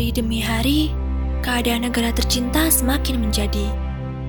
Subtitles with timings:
[0.00, 0.96] Hari demi hari,
[1.44, 3.68] keadaan negara tercinta semakin menjadi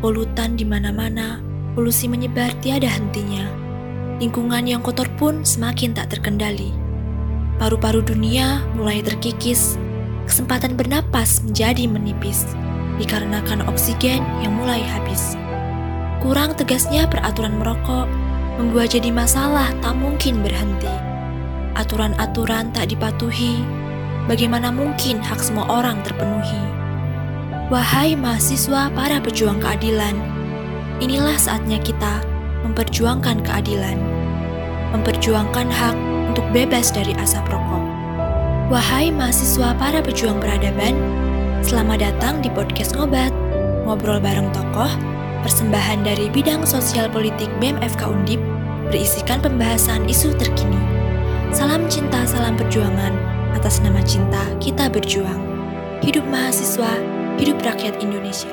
[0.03, 1.39] polutan di mana-mana,
[1.79, 3.47] polusi menyebar tiada hentinya.
[4.19, 6.75] Lingkungan yang kotor pun semakin tak terkendali.
[7.55, 9.79] Paru-paru dunia mulai terkikis,
[10.27, 12.43] kesempatan bernapas menjadi menipis
[12.99, 15.39] dikarenakan oksigen yang mulai habis.
[16.19, 18.11] Kurang tegasnya peraturan merokok
[18.59, 20.91] membuat jadi masalah tak mungkin berhenti.
[21.79, 23.63] Aturan-aturan tak dipatuhi,
[24.29, 26.61] bagaimana mungkin hak semua orang terpenuhi?
[27.71, 30.13] Wahai mahasiswa para pejuang keadilan,
[30.99, 32.19] inilah saatnya kita
[32.67, 33.95] memperjuangkan keadilan,
[34.91, 35.95] memperjuangkan hak
[36.35, 37.83] untuk bebas dari asap rokok.
[38.67, 40.95] Wahai mahasiswa para pejuang peradaban,
[41.63, 43.31] selamat datang di podcast Ngobat,
[43.87, 44.91] ngobrol bareng tokoh,
[45.43, 48.39] persembahan dari bidang sosial politik BMFK Undip,
[48.91, 50.79] berisikan pembahasan isu terkini.
[51.51, 53.11] Salam cinta, salam perjuangan,
[53.51, 55.43] atas nama cinta kita berjuang.
[55.99, 56.91] Hidup mahasiswa,
[57.35, 58.49] hidup rakyat Indonesia.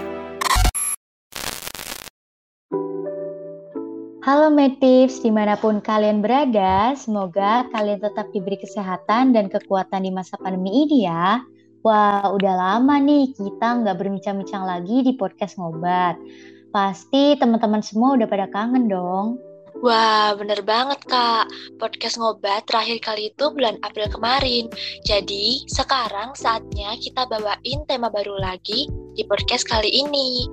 [4.26, 10.12] Halo Medtips, di mana pun kalian berada, semoga kalian tetap diberi kesehatan dan kekuatan di
[10.12, 11.40] masa pandemi ini ya.
[11.80, 16.20] Wah, udah lama nih kita nggak berbincang-bincang lagi di podcast ngobat.
[16.74, 19.40] Pasti teman-teman semua udah pada kangen dong.
[19.78, 21.46] Wah, bener banget kak.
[21.78, 24.66] Podcast ngobat terakhir kali itu bulan April kemarin.
[25.06, 30.50] Jadi, sekarang saatnya kita bawain tema baru lagi di podcast kali ini.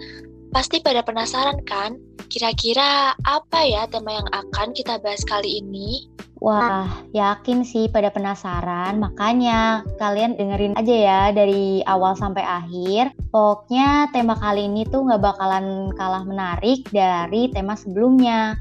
[0.54, 1.98] Pasti pada penasaran kan?
[2.30, 6.06] Kira-kira apa ya tema yang akan kita bahas kali ini?
[6.38, 9.02] Wah, yakin sih pada penasaran.
[9.02, 13.10] Makanya kalian dengerin aja ya dari awal sampai akhir.
[13.34, 18.54] Pokoknya tema kali ini tuh nggak bakalan kalah menarik dari tema sebelumnya.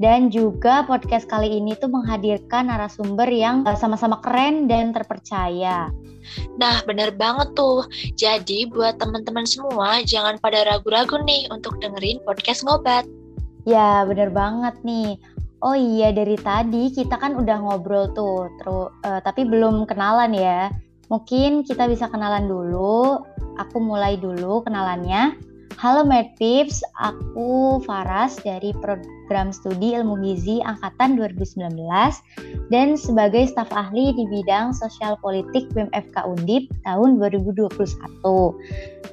[0.00, 5.92] Dan juga podcast kali ini tuh menghadirkan narasumber yang eh, sama-sama keren dan terpercaya.
[6.56, 7.84] Nah, bener banget tuh.
[8.16, 13.04] Jadi, buat teman-teman semua, jangan pada ragu-ragu nih untuk dengerin podcast ngobat.
[13.68, 15.20] Ya, bener banget nih.
[15.60, 20.72] Oh iya, dari tadi kita kan udah ngobrol tuh, terus uh, tapi belum kenalan ya.
[21.12, 23.20] Mungkin kita bisa kenalan dulu.
[23.60, 25.36] Aku mulai dulu kenalannya.
[25.76, 28.72] Halo Medpips, aku Faras dari
[29.30, 31.78] program studi ilmu gizi angkatan 2019
[32.74, 37.70] dan sebagai staf ahli di bidang sosial politik BMFK Undip tahun 2021.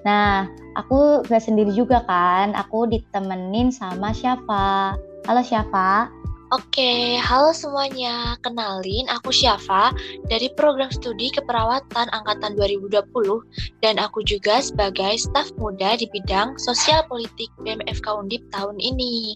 [0.01, 4.97] Nah, aku gak sendiri juga kan, aku ditemenin sama Syafa.
[5.29, 6.09] Halo Syafa.
[6.47, 8.39] Oke, halo semuanya.
[8.39, 9.91] Kenalin, aku Syafa
[10.31, 13.03] dari program studi keperawatan angkatan 2020
[13.83, 19.35] dan aku juga sebagai staf muda di bidang sosial politik BMFK Undip tahun ini.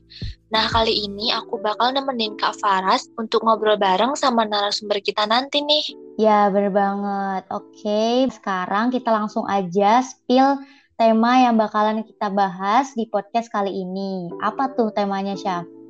[0.56, 5.60] Nah, kali ini aku bakal nemenin Kak Faras untuk ngobrol bareng sama narasumber kita nanti
[5.60, 5.84] nih.
[6.16, 7.44] Ya, bener banget.
[7.52, 10.64] Oke, sekarang kita langsung aja spill
[10.96, 14.32] tema yang bakalan kita bahas di podcast kali ini.
[14.40, 15.81] Apa tuh temanya, Syaf?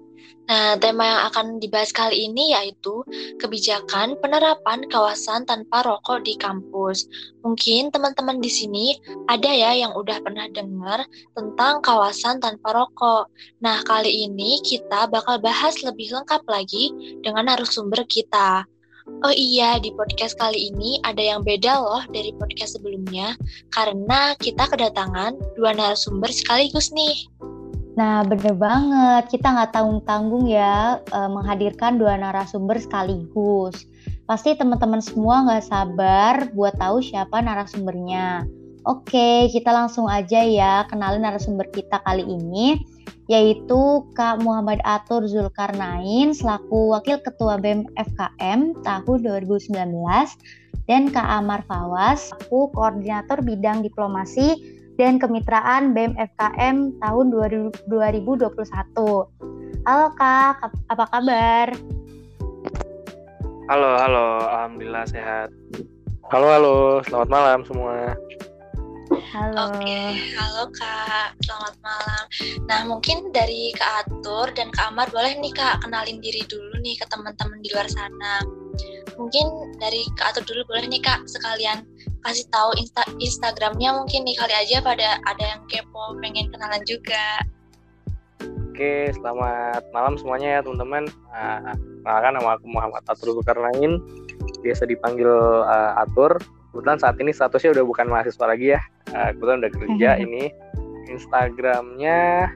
[0.52, 3.08] Nah, tema yang akan dibahas kali ini yaitu
[3.40, 7.08] kebijakan penerapan kawasan tanpa rokok di kampus.
[7.46, 9.00] Mungkin teman-teman di sini
[9.32, 11.08] ada ya yang udah pernah dengar
[11.40, 13.32] tentang kawasan tanpa rokok.
[13.64, 16.92] Nah, kali ini kita bakal bahas lebih lengkap lagi
[17.24, 18.68] dengan narasumber kita.
[19.26, 23.34] Oh iya, di podcast kali ini ada yang beda loh dari podcast sebelumnya,
[23.74, 27.26] karena kita kedatangan dua narasumber sekaligus nih.
[27.92, 29.28] Nah, bener banget.
[29.28, 33.84] Kita nggak tanggung-tanggung ya uh, menghadirkan dua narasumber sekaligus.
[34.24, 38.48] Pasti teman-teman semua nggak sabar buat tahu siapa narasumbernya.
[38.88, 42.82] Oke, kita langsung aja ya kenalin narasumber kita kali ini,
[43.30, 49.78] yaitu Kak Muhammad Atur Zulkarnain selaku Wakil Ketua BEM FKM tahun 2019
[50.90, 57.88] dan Kak Amar Fawas selaku Koordinator Bidang Diplomasi dan Kemitraan BEM FKM tahun 2021.
[59.88, 61.68] Halo Kak, apa kabar?
[63.72, 65.50] Halo, halo, Alhamdulillah sehat.
[66.28, 66.76] Halo, halo,
[67.08, 68.16] selamat malam semua.
[69.32, 69.76] Halo.
[69.76, 72.24] Oke, halo Kak, selamat malam.
[72.68, 76.96] Nah, mungkin dari Kak Atur dan Kak Amar boleh nih Kak kenalin diri dulu nih
[77.00, 78.61] ke teman-teman di luar sana.
[79.22, 81.86] Mungkin dari Kak Atur dulu boleh nih Kak sekalian
[82.26, 87.46] kasih tahu insta Instagramnya mungkin nih kali aja pada ada yang kepo pengen kenalan juga.
[88.74, 91.06] Oke, selamat malam semuanya ya teman-teman.
[91.30, 91.70] Uh,
[92.02, 94.02] nama aku Muhammad Atur Zulkarnain,
[94.66, 95.30] biasa dipanggil
[95.62, 96.42] uh, Atur.
[96.74, 98.82] Kebetulan saat ini statusnya udah bukan mahasiswa lagi ya.
[99.14, 100.50] Uh, kebetulan udah kerja ini.
[101.14, 102.50] Instagramnya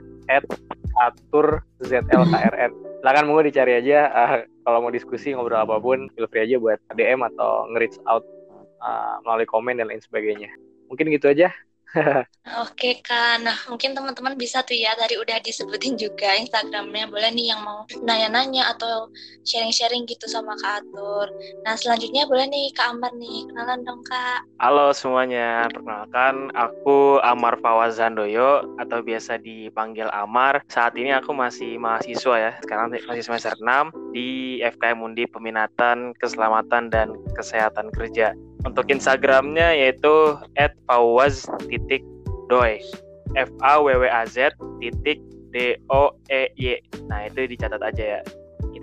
[0.98, 2.72] @atur_zlkrn.
[3.06, 4.10] Silakan mau dicari aja.
[4.10, 8.26] Uh, kalau mau diskusi ngobrol apa pun, feel free aja buat DM atau nge-reach out
[8.82, 10.50] uh, melalui komen dan lain sebagainya.
[10.90, 11.54] Mungkin gitu aja.
[12.62, 17.56] Oke Kak, nah mungkin teman-teman bisa tuh ya tadi udah disebutin juga Instagramnya boleh nih
[17.56, 19.10] yang mau nanya-nanya atau
[19.42, 21.32] sharing-sharing gitu sama Kak Atur.
[21.66, 24.46] Nah selanjutnya boleh nih Kak Amar nih, kenalan dong Kak.
[24.62, 30.62] Halo semuanya, perkenalkan aku Amar Fawazandoyo atau biasa dipanggil Amar.
[30.70, 36.92] Saat ini aku masih mahasiswa ya, sekarang masih semester 6 di FKM Undi Peminatan Keselamatan
[36.92, 38.36] dan Kesehatan Kerja.
[38.66, 40.36] Untuk Instagramnya yaitu
[40.90, 42.74] @fawaz.doy
[43.36, 45.22] F A W W A Z titik
[45.54, 46.82] D O E Y.
[47.08, 48.22] Nah itu dicatat aja ya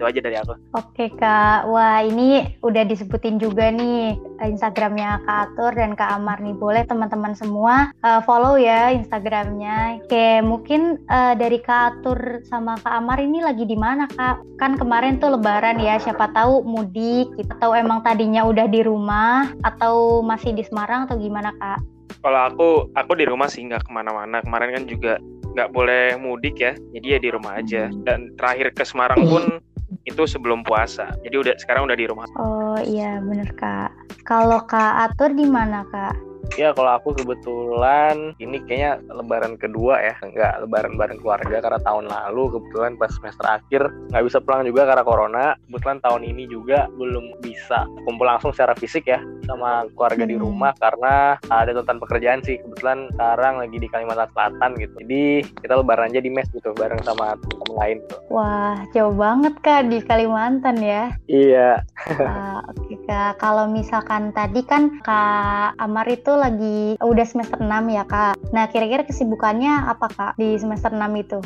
[0.02, 0.52] itu aja dari aku.
[0.74, 6.58] Oke kak, wah ini udah disebutin juga nih Instagramnya Kak Atur dan Kak Amar nih.
[6.58, 10.02] Boleh teman-teman semua uh, follow ya Instagramnya.
[10.02, 14.42] Oke, mungkin uh, dari Kak Atur sama Kak Amar ini lagi di mana kak?
[14.58, 17.50] Kan kemarin tuh Lebaran ya, siapa tahu mudik gitu.
[17.62, 21.78] atau emang tadinya udah di rumah atau masih di Semarang atau gimana kak?
[22.22, 24.42] Kalau aku, aku di rumah sih nggak ke mana-mana.
[24.42, 25.12] Kemarin kan juga
[25.52, 27.92] nggak boleh mudik ya, jadi ya di rumah aja.
[28.02, 29.44] Dan terakhir ke Semarang pun
[30.04, 31.12] itu sebelum puasa.
[31.22, 32.26] Jadi udah sekarang udah di rumah.
[32.40, 33.92] Oh iya bener kak.
[34.24, 36.31] Kalau kak atur di mana kak?
[36.58, 42.06] Ya kalau aku kebetulan ini kayaknya lebaran kedua ya, nggak lebaran bareng keluarga karena tahun
[42.12, 45.44] lalu kebetulan pas semester akhir nggak bisa pulang juga karena corona.
[45.68, 50.32] Kebetulan tahun ini juga belum bisa kumpul langsung secara fisik ya sama keluarga hmm.
[50.32, 52.60] di rumah karena ada tuntutan pekerjaan sih.
[52.60, 54.94] Kebetulan sekarang lagi di Kalimantan Selatan gitu.
[55.02, 55.24] Jadi
[55.64, 58.18] kita lebaran aja di mes gitu bareng sama teman lain tuh.
[58.28, 61.16] Wah jauh banget kak di Kalimantan ya?
[61.26, 61.80] Iya.
[62.12, 67.68] uh, Oke okay, kak, kalau misalkan tadi kan kak Amar itu lagi udah semester 6
[67.88, 68.34] ya kak.
[68.50, 71.38] Nah kira-kira kesibukannya apa kak di semester 6 itu?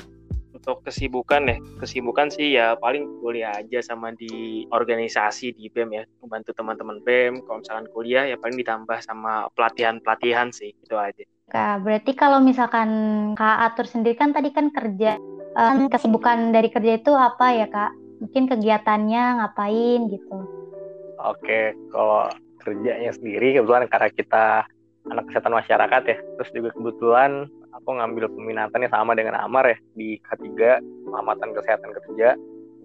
[0.56, 6.04] Untuk kesibukan ya, kesibukan sih ya paling kuliah aja sama di organisasi di BEM ya,
[6.18, 7.46] membantu teman-teman BEM.
[7.46, 11.22] Kalau misalkan kuliah ya paling ditambah sama pelatihan-pelatihan sih, itu aja.
[11.46, 12.90] Kak, berarti kalau misalkan
[13.38, 15.14] Kak Atur sendiri kan tadi kan kerja,
[15.54, 17.94] um, kesibukan dari kerja itu apa ya Kak?
[18.26, 20.36] Mungkin kegiatannya ngapain gitu?
[21.22, 22.26] Oke, kalau
[22.66, 24.46] kerjanya sendiri kebetulan karena kita
[25.12, 26.16] anak kesehatan masyarakat ya.
[26.40, 32.34] Terus juga kebetulan aku ngambil peminatannya sama dengan Amar ya di K3 pengamatan kesehatan kerja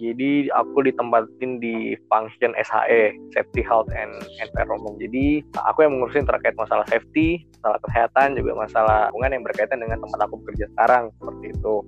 [0.01, 4.09] jadi aku ditempatin di function SHE Safety Health and
[4.41, 4.97] Environment.
[4.97, 10.01] Jadi aku yang mengurusin terkait masalah safety masalah kesehatan juga masalah hubungan yang berkaitan dengan
[10.01, 11.85] tempat aku bekerja sekarang seperti itu.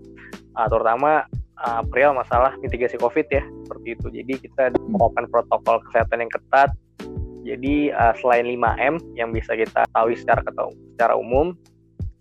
[0.54, 1.26] Uh, terutama
[1.58, 4.08] uh, perihal masalah mitigasi COVID ya seperti itu.
[4.14, 6.70] Jadi kita melakukan protokol kesehatan yang ketat
[7.44, 10.40] jadi uh, selain 5M yang bisa kita tahu secara
[10.96, 11.52] secara umum,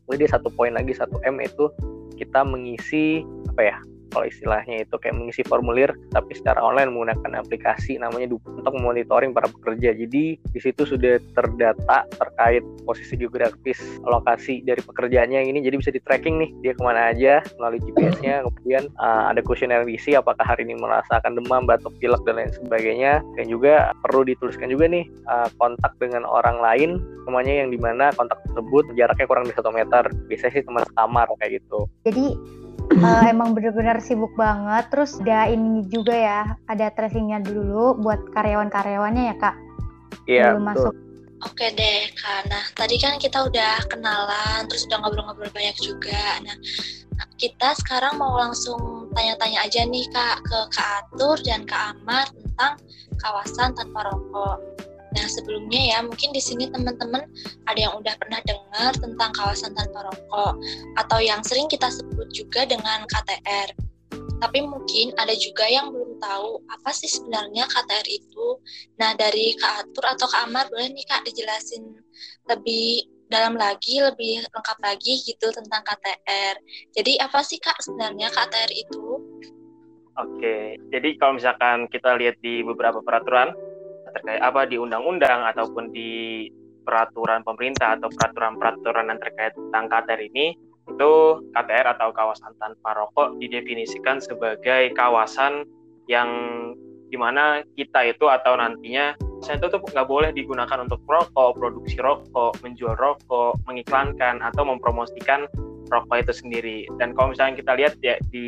[0.06, 1.70] kemudian satu poin lagi satu M itu
[2.18, 3.22] kita mengisi
[3.54, 3.76] apa ya
[4.12, 9.48] kalau istilahnya itu kayak mengisi formulir tapi secara online menggunakan aplikasi namanya untuk monitoring para
[9.48, 9.96] pekerja.
[9.96, 16.00] Jadi di situ sudah terdata terkait posisi geografis lokasi dari pekerjaannya ini jadi bisa di
[16.04, 20.68] tracking nih dia ke mana aja melalui GPS-nya kemudian uh, ada kuesioner isi apakah hari
[20.68, 25.48] ini merasakan demam, batuk, pilek dan lain sebagainya dan juga perlu dituliskan juga nih uh,
[25.56, 30.02] kontak dengan orang lain semuanya yang di mana kontak tersebut jaraknya kurang dari satu meter
[30.26, 31.86] biasanya sih teman sekamar kayak gitu.
[32.04, 32.26] Jadi
[32.90, 34.88] uh, emang bener-bener sibuk banget.
[34.90, 39.56] Terus ada ini juga ya, ada tracingnya dulu buat karyawan-karyawannya ya kak.
[40.26, 40.44] Iya.
[40.54, 40.94] Belum masuk.
[41.42, 42.46] Oke deh, Kak.
[42.46, 46.38] Nah, tadi kan kita udah kenalan, terus udah ngobrol-ngobrol banyak juga.
[46.38, 46.54] Nah,
[47.34, 52.78] kita sekarang mau langsung tanya-tanya aja nih, Kak, ke Kak Atur dan Kak Amar tentang
[53.18, 54.58] kawasan tanpa rokok.
[55.12, 57.22] Nah, sebelumnya ya, mungkin di sini teman-teman
[57.68, 60.56] ada yang udah pernah dengar tentang kawasan tanpa rokok
[60.96, 63.76] atau yang sering kita sebut juga dengan KTR.
[64.42, 68.58] Tapi mungkin ada juga yang belum tahu apa sih sebenarnya KTR itu.
[68.98, 71.94] Nah, dari Kak Atur atau Kak Amar boleh nih Kak dijelasin
[72.50, 76.56] lebih dalam lagi, lebih lengkap lagi gitu tentang KTR.
[76.92, 79.04] Jadi apa sih Kak sebenarnya KTR itu?
[80.20, 83.56] Oke, jadi kalau misalkan kita lihat di beberapa peraturan,
[84.14, 86.46] terkait apa di undang-undang ataupun di
[86.82, 90.58] peraturan pemerintah atau peraturan-peraturan yang terkait tentang KTR ini
[90.90, 91.12] itu
[91.54, 95.62] KTR atau kawasan tanpa rokok didefinisikan sebagai kawasan
[96.10, 96.28] yang
[97.12, 101.98] di mana kita itu atau nantinya saya itu tuh nggak boleh digunakan untuk rokok, produksi
[101.98, 105.50] rokok, menjual rokok, mengiklankan atau mempromosikan
[105.90, 106.78] rokok itu sendiri.
[106.96, 108.46] Dan kalau misalnya kita lihat ya di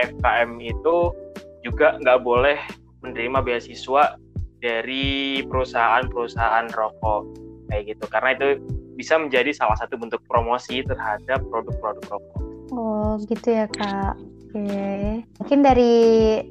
[0.00, 1.12] FKM itu
[1.60, 2.56] juga nggak boleh
[3.04, 4.16] menerima beasiswa
[4.64, 7.28] dari perusahaan-perusahahan rokok
[7.68, 8.48] kayak gitu karena itu
[8.96, 12.40] bisa menjadi salah satu bentuk promosi terhadap produk-produk rokok.
[12.72, 14.16] Oh gitu ya kak.
[14.48, 15.20] Oke.
[15.42, 15.94] Mungkin dari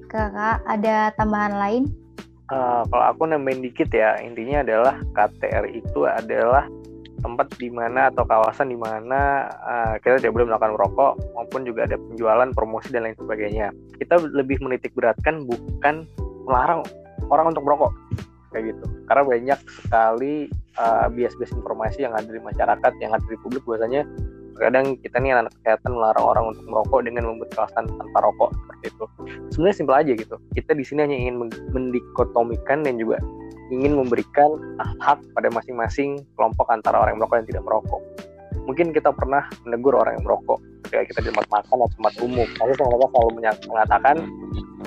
[0.05, 1.83] kakak ada tambahan lain?
[2.51, 6.69] Uh, kalau aku nambahin dikit ya, intinya adalah KTR itu adalah
[7.23, 11.87] tempat di mana atau kawasan di mana uh, kita tidak boleh melakukan merokok maupun juga
[11.87, 13.71] ada penjualan, promosi dan lain sebagainya.
[13.95, 16.03] Kita lebih menitik beratkan bukan
[16.43, 16.83] melarang
[17.29, 17.91] orang untuk merokok
[18.53, 18.85] kayak gitu.
[19.09, 20.33] Karena banyak sekali
[20.77, 24.05] uh, bias-bias informasi yang ada di masyarakat, yang ada di publik biasanya
[24.61, 28.85] kadang kita nih anak kesehatan melarang orang untuk merokok dengan membuat kawasan tanpa rokok seperti
[28.93, 29.05] itu.
[29.49, 30.35] Sebenarnya simpel aja gitu.
[30.53, 31.35] Kita di sini hanya ingin
[31.73, 33.17] mendikotomikan dan juga
[33.73, 38.01] ingin memberikan hak pada masing-masing kelompok antara orang yang merokok dan tidak merokok.
[38.63, 40.59] Mungkin kita pernah menegur orang yang merokok.
[40.87, 42.47] Ketika kita di tempat makan atau tempat umum.
[42.47, 43.31] Tapi mereka selalu
[43.67, 44.15] mengatakan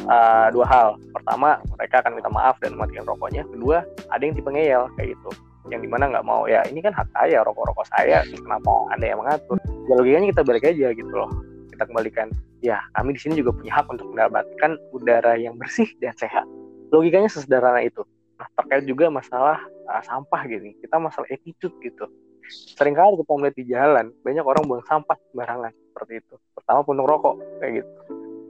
[0.09, 0.88] uh, dua hal.
[1.12, 3.42] Pertama, mereka akan minta maaf dan matikan rokoknya.
[3.49, 5.30] Kedua, ada yang tipe ngeyel kayak gitu.
[5.66, 8.23] Yang di mana nggak mau ya ini kan hak saya rokok-rokok saya.
[8.30, 9.59] Kenapa ada yang mengatur?
[9.90, 11.30] Ya logikanya kita balik aja gitu loh.
[11.75, 12.30] Kita kembalikan
[12.62, 16.47] ya kami di sini juga punya hak untuk mendapatkan udara yang bersih dan sehat.
[16.95, 18.06] Logikanya sesederhana itu.
[18.38, 19.59] Nah terkait juga masalah
[19.90, 22.06] uh, sampah gitu kita masalah attitude gitu
[22.50, 26.35] sering kali kita melihat di jalan banyak orang buang sampah sembarangan seperti itu.
[26.55, 27.91] Pertama puntung rokok kayak gitu.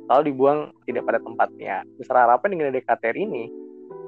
[0.07, 1.75] Lalu dibuang tidak pada tempatnya.
[1.99, 3.45] Besar harapan dengan DKTR ini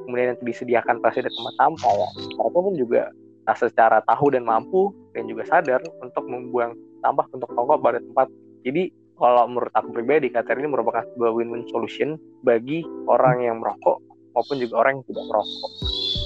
[0.06, 2.08] kemudian nanti disediakan pasti ada tempat sampah ya.
[2.38, 3.02] Mereka pun juga
[3.44, 6.72] nah, secara tahu dan mampu dan juga sadar untuk membuang
[7.04, 8.26] sampah untuk rokok pada tempat.
[8.62, 12.14] Jadi kalau menurut aku pribadi KTR ini merupakan sebuah win-win solution
[12.46, 13.98] bagi orang yang merokok
[14.34, 15.70] maupun juga orang yang tidak merokok.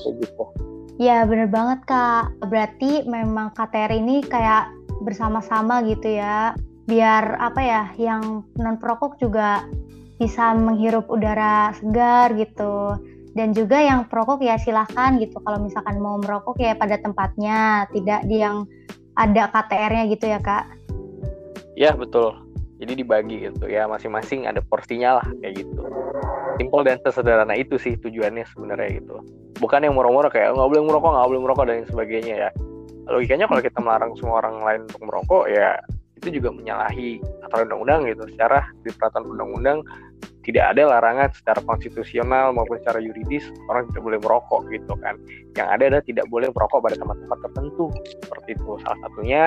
[0.03, 0.72] Kayak gitu
[1.03, 2.31] ya bener banget kak.
[2.47, 4.71] Berarti memang KTR ini kayak
[5.03, 6.55] bersama-sama gitu ya
[6.87, 9.67] biar apa ya yang non perokok juga
[10.23, 12.95] bisa menghirup udara segar gitu.
[13.33, 18.23] Dan juga yang perokok ya silahkan gitu kalau misalkan mau merokok ya pada tempatnya tidak
[18.29, 18.69] di yang
[19.17, 20.69] ada KTR-nya gitu ya kak.
[21.75, 22.52] Ya betul
[22.83, 25.83] jadi dibagi gitu ya masing-masing ada porsinya lah kayak gitu
[26.59, 29.23] simple dan sesederhana itu sih tujuannya sebenarnya gitu
[29.63, 32.51] bukan yang murah-murah kayak nggak boleh merokok nggak boleh merokok dan sebagainya ya
[33.07, 35.79] logikanya kalau kita melarang semua orang lain untuk merokok ya
[36.19, 39.79] itu juga menyalahi aturan undang-undang gitu secara di peraturan undang-undang
[40.43, 45.15] tidak ada larangan secara konstitusional maupun secara yuridis orang tidak boleh merokok gitu kan.
[45.55, 47.85] Yang ada adalah tidak boleh merokok pada tempat-tempat tertentu
[48.27, 48.73] seperti itu.
[48.83, 49.43] Salah satunya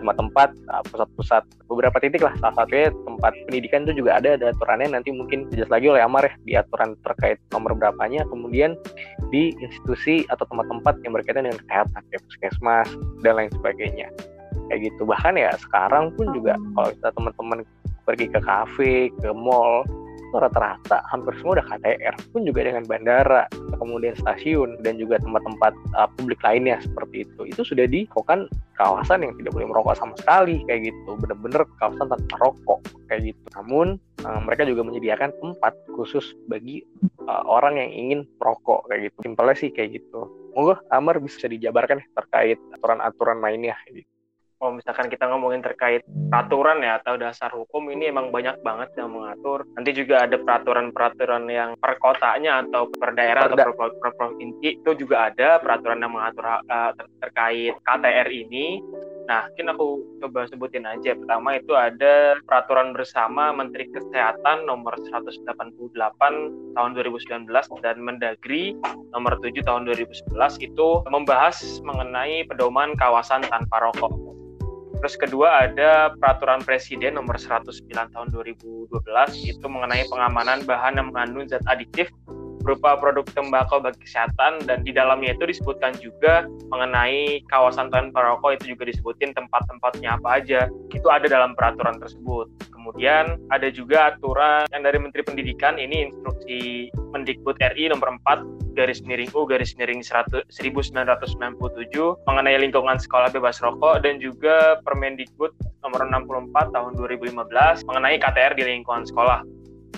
[0.00, 2.34] tempat-tempat uh, pusat-pusat beberapa titik lah.
[2.38, 4.92] Salah satunya tempat pendidikan itu juga ada ada aturannya.
[4.92, 8.22] Nanti mungkin jelas lagi oleh Amar ya di aturan terkait nomor berapanya.
[8.28, 8.76] Kemudian
[9.32, 12.88] di institusi atau tempat-tempat yang berkaitan dengan kesehatan kayak puskesmas
[13.24, 14.08] dan lain sebagainya.
[14.68, 15.02] Kayak gitu.
[15.08, 17.58] Bahkan ya sekarang pun juga kalau kita teman-teman
[18.08, 19.84] pergi ke kafe ke mall
[20.36, 23.48] rata-rata hampir semua udah KTR pun juga dengan bandara
[23.80, 27.40] kemudian stasiun dan juga tempat-tempat uh, publik lainnya seperti itu.
[27.48, 31.10] Itu sudah dilakukan kawasan yang tidak boleh merokok sama sekali kayak gitu.
[31.16, 33.46] Bener-bener kawasan tanpa rokok kayak gitu.
[33.56, 33.96] Namun
[34.28, 36.84] uh, mereka juga menyediakan tempat khusus bagi
[37.24, 39.16] uh, orang yang ingin merokok kayak gitu.
[39.32, 40.28] Simpelnya sih kayak gitu.
[40.52, 44.17] Monggo Amar bisa dijabarkan terkait aturan-aturan mainnya gitu
[44.58, 49.14] kalau misalkan kita ngomongin terkait peraturan ya atau dasar hukum ini emang banyak banget yang
[49.14, 49.62] mengatur.
[49.78, 53.54] Nanti juga ada peraturan-peraturan yang per kotanya atau per daerah Perda.
[53.54, 58.82] atau per, per provinsi itu juga ada peraturan yang mengatur uh, ter terkait KTR ini.
[59.28, 59.86] Nah, mungkin aku
[60.24, 61.12] coba sebutin aja.
[61.12, 65.44] Pertama itu ada peraturan bersama Menteri Kesehatan nomor 188
[66.72, 67.46] tahun 2019
[67.84, 68.72] dan Mendagri
[69.12, 70.32] nomor 7 tahun 2011
[70.64, 74.28] itu membahas mengenai pedoman kawasan tanpa rokok.
[74.98, 78.90] Terus kedua ada peraturan presiden nomor 109 tahun 2012
[79.46, 82.10] itu mengenai pengamanan bahan yang mengandung zat adiktif
[82.68, 88.60] berupa produk tembakau bagi kesehatan dan di dalamnya itu disebutkan juga mengenai kawasan tanpa rokok
[88.60, 90.60] itu juga disebutin tempat-tempatnya apa aja.
[90.92, 96.88] Itu ada dalam peraturan tersebut kemudian ada juga aturan yang dari Menteri Pendidikan ini instruksi
[97.10, 100.54] Mendikbud RI nomor 4 garis miring U garis miring 1997
[102.30, 105.50] mengenai lingkungan sekolah bebas rokok dan juga Permendikbud
[105.82, 107.34] nomor 64 tahun 2015
[107.90, 109.42] mengenai KTR di lingkungan sekolah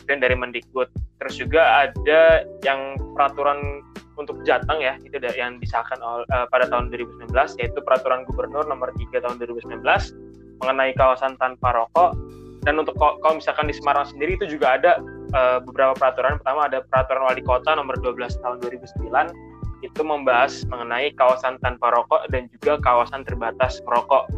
[0.08, 0.88] dan dari Mendikbud.
[1.20, 3.84] Terus juga ada yang peraturan
[4.16, 8.92] untuk Jateng ya itu yang disahkan oleh, uh, pada tahun 2019 yaitu peraturan gubernur nomor
[8.96, 9.80] 3 tahun 2019
[10.60, 12.12] mengenai kawasan tanpa rokok
[12.64, 15.00] dan untuk kalau misalkan di Semarang sendiri itu juga ada
[15.32, 16.36] uh, beberapa peraturan.
[16.40, 19.08] Pertama ada peraturan wali kota nomor 12 tahun 2009
[19.80, 24.28] itu membahas mengenai kawasan tanpa rokok dan juga kawasan terbatas merokok.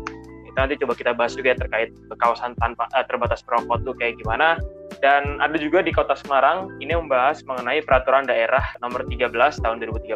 [0.47, 1.91] Itu nanti coba kita bahas juga ya terkait
[2.23, 4.55] kawasan tanpa uh, terbatas merokok tuh kayak gimana.
[5.03, 10.15] Dan ada juga di Kota Semarang ini membahas mengenai peraturan daerah nomor 13 tahun 2013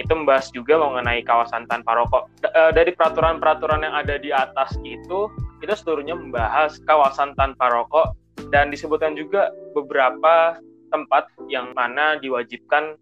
[0.00, 2.30] itu membahas juga mengenai kawasan tanpa rokok.
[2.46, 5.28] Eh, dari peraturan-peraturan yang ada di atas itu,
[5.62, 8.18] itu seluruhnya membahas kawasan tanpa rokok
[8.50, 10.58] dan disebutkan juga beberapa
[10.92, 12.98] tempat yang mana diwajibkan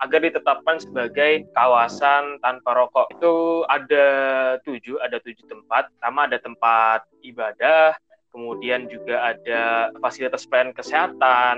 [0.00, 3.12] agar ditetapkan sebagai kawasan tanpa rokok.
[3.20, 4.06] Itu ada
[4.64, 5.92] tujuh, ada tujuh tempat.
[5.92, 7.92] Pertama ada tempat ibadah,
[8.32, 11.56] kemudian juga ada fasilitas pelayanan kesehatan,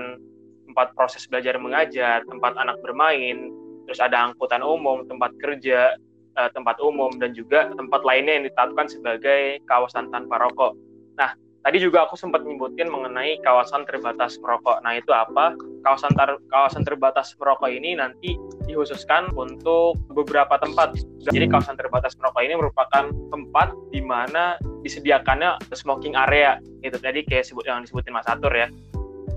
[0.67, 3.47] tempat proses belajar mengajar, tempat anak bermain,
[3.87, 5.95] terus ada angkutan umum, tempat kerja,
[6.37, 10.73] eh, tempat umum, dan juga tempat lainnya yang ditetapkan sebagai kawasan tanpa rokok.
[11.17, 14.83] Nah, Tadi juga aku sempat nyebutin mengenai kawasan terbatas merokok.
[14.83, 15.55] Nah, itu apa?
[15.87, 18.35] Kawasan ter kawasan terbatas merokok ini nanti
[18.67, 20.99] dikhususkan untuk beberapa tempat.
[21.23, 26.99] Jadi kawasan terbatas merokok ini merupakan tempat di mana disediakannya smoking area gitu.
[26.99, 28.67] Tadi kayak sebut yang disebutin Mas Atur ya.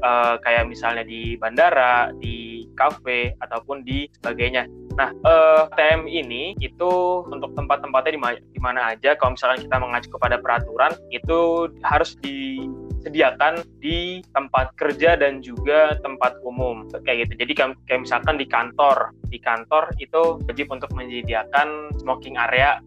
[0.03, 4.67] Uh, kayak misalnya di bandara, di kafe ataupun di sebagainya.
[4.97, 6.93] Nah, eh, TM ini itu
[7.29, 9.13] untuk tempat-tempatnya di, mana aja.
[9.21, 16.41] Kalau misalkan kita mengacu kepada peraturan, itu harus disediakan di tempat kerja dan juga tempat
[16.49, 17.45] umum kayak gitu.
[17.45, 17.53] Jadi
[17.85, 22.81] kayak misalkan di kantor, di kantor itu wajib untuk menyediakan smoking area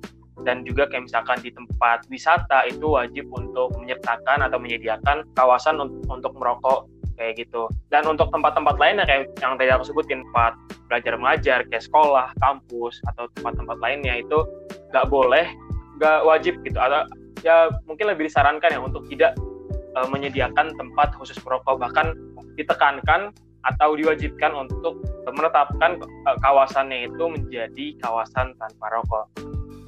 [0.47, 6.31] dan juga kayak misalkan di tempat wisata itu wajib untuk menyertakan atau menyediakan kawasan untuk
[6.39, 6.87] merokok
[7.19, 7.67] kayak gitu.
[7.91, 10.55] Dan untuk tempat-tempat lainnya kayak yang tadi aku sebutin tempat
[10.87, 14.39] belajar mengajar kayak sekolah, kampus atau tempat-tempat lainnya itu
[14.95, 15.51] nggak boleh,
[15.99, 16.79] nggak wajib gitu.
[16.79, 17.03] Atau
[17.43, 19.35] ya mungkin lebih disarankan ya untuk tidak
[19.99, 22.15] uh, menyediakan tempat khusus merokok bahkan
[22.55, 23.35] ditekankan
[23.67, 29.27] atau diwajibkan untuk menetapkan uh, kawasannya itu menjadi kawasan tanpa rokok.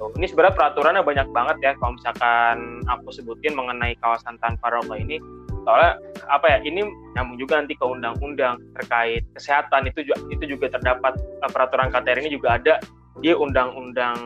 [0.02, 5.22] Ini sebenarnya peraturannya banyak banget ya kalau misalkan aku sebutin mengenai kawasan tanpa rokok ini
[5.64, 5.98] soalnya
[6.30, 6.86] apa ya ini
[7.18, 9.90] nyambung juga nanti ke undang-undang terkait kesehatan.
[9.90, 12.76] Itu juga itu juga terdapat uh, peraturan KTR ini juga ada
[13.20, 14.18] di undang-undang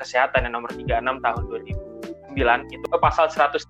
[0.00, 1.42] kesehatan yang nomor 36 tahun
[2.34, 3.68] 2009 itu pasal 113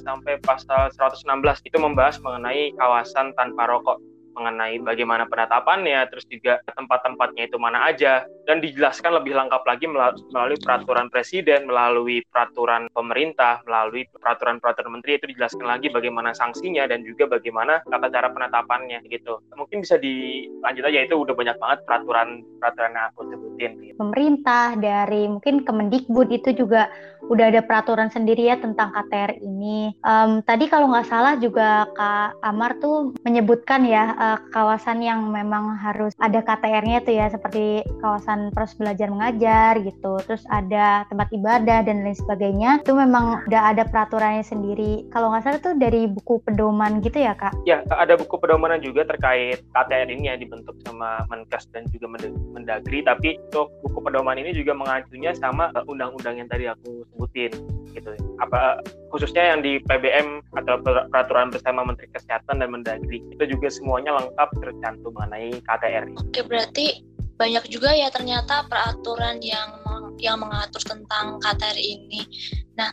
[0.00, 1.26] sampai pasal 116
[1.68, 3.98] itu membahas mengenai kawasan tanpa rokok
[4.36, 10.60] mengenai bagaimana penetapannya, terus juga tempat-tempatnya itu mana aja, dan dijelaskan lebih lengkap lagi melalui
[10.60, 17.26] peraturan presiden, melalui peraturan pemerintah, melalui peraturan-peraturan menteri itu dijelaskan lagi bagaimana sanksinya dan juga
[17.26, 19.40] bagaimana tata cara penetapannya gitu.
[19.56, 23.72] Mungkin bisa dilanjut aja itu udah banyak banget peraturan-peraturan yang aku sebutin.
[23.80, 23.96] Gitu.
[23.96, 26.92] Pemerintah dari mungkin Kemendikbud itu juga
[27.26, 29.94] udah ada peraturan sendiri ya tentang KTR ini.
[30.06, 35.74] Um, tadi kalau nggak salah juga Kak Amar tuh menyebutkan ya uh, kawasan yang memang
[35.78, 40.18] harus ada KTR-nya tuh ya seperti kawasan proses belajar mengajar gitu.
[40.26, 42.82] Terus ada tempat ibadah dan lain sebagainya.
[42.86, 45.06] Itu memang udah ada peraturannya sendiri.
[45.10, 47.66] Kalau nggak salah tuh dari buku pedoman gitu ya Kak?
[47.66, 52.06] Ya ada buku pedoman juga terkait KTR ini yang dibentuk sama Menkes dan juga
[52.54, 53.02] Mendagri.
[53.02, 57.52] Tapi untuk buku pedoman ini juga mengacunya sama undang-undang yang tadi aku sebutin
[57.96, 58.12] gitu
[58.44, 64.20] apa khususnya yang di PBM atau peraturan bersama Menteri Kesehatan dan Mendagri itu juga semuanya
[64.20, 66.04] lengkap tercantum mengenai KTR.
[66.20, 67.00] Oke berarti
[67.40, 69.72] banyak juga ya ternyata peraturan yang
[70.20, 72.28] yang mengatur tentang KTR ini.
[72.76, 72.92] Nah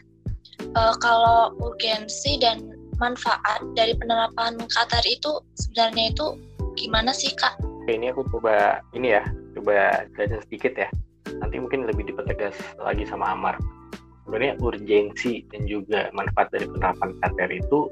[0.63, 2.63] e, kalau urgensi dan
[3.03, 6.39] manfaat dari penerapan KTR itu sebenarnya itu
[6.79, 7.59] gimana sih kak?
[7.91, 9.23] Ini aku coba ini ya,
[9.59, 10.87] coba jelasin sedikit ya.
[11.43, 13.59] Nanti mungkin lebih dipertegas lagi sama Amar
[14.33, 17.85] sebenarnya urgensi dan juga manfaat dari penerapan KTR itu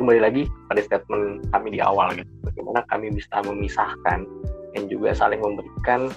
[0.00, 0.42] kembali lagi
[0.72, 2.32] pada statement kami di awal gitu.
[2.40, 4.24] Bagaimana kami bisa memisahkan
[4.72, 6.08] dan juga saling memberikan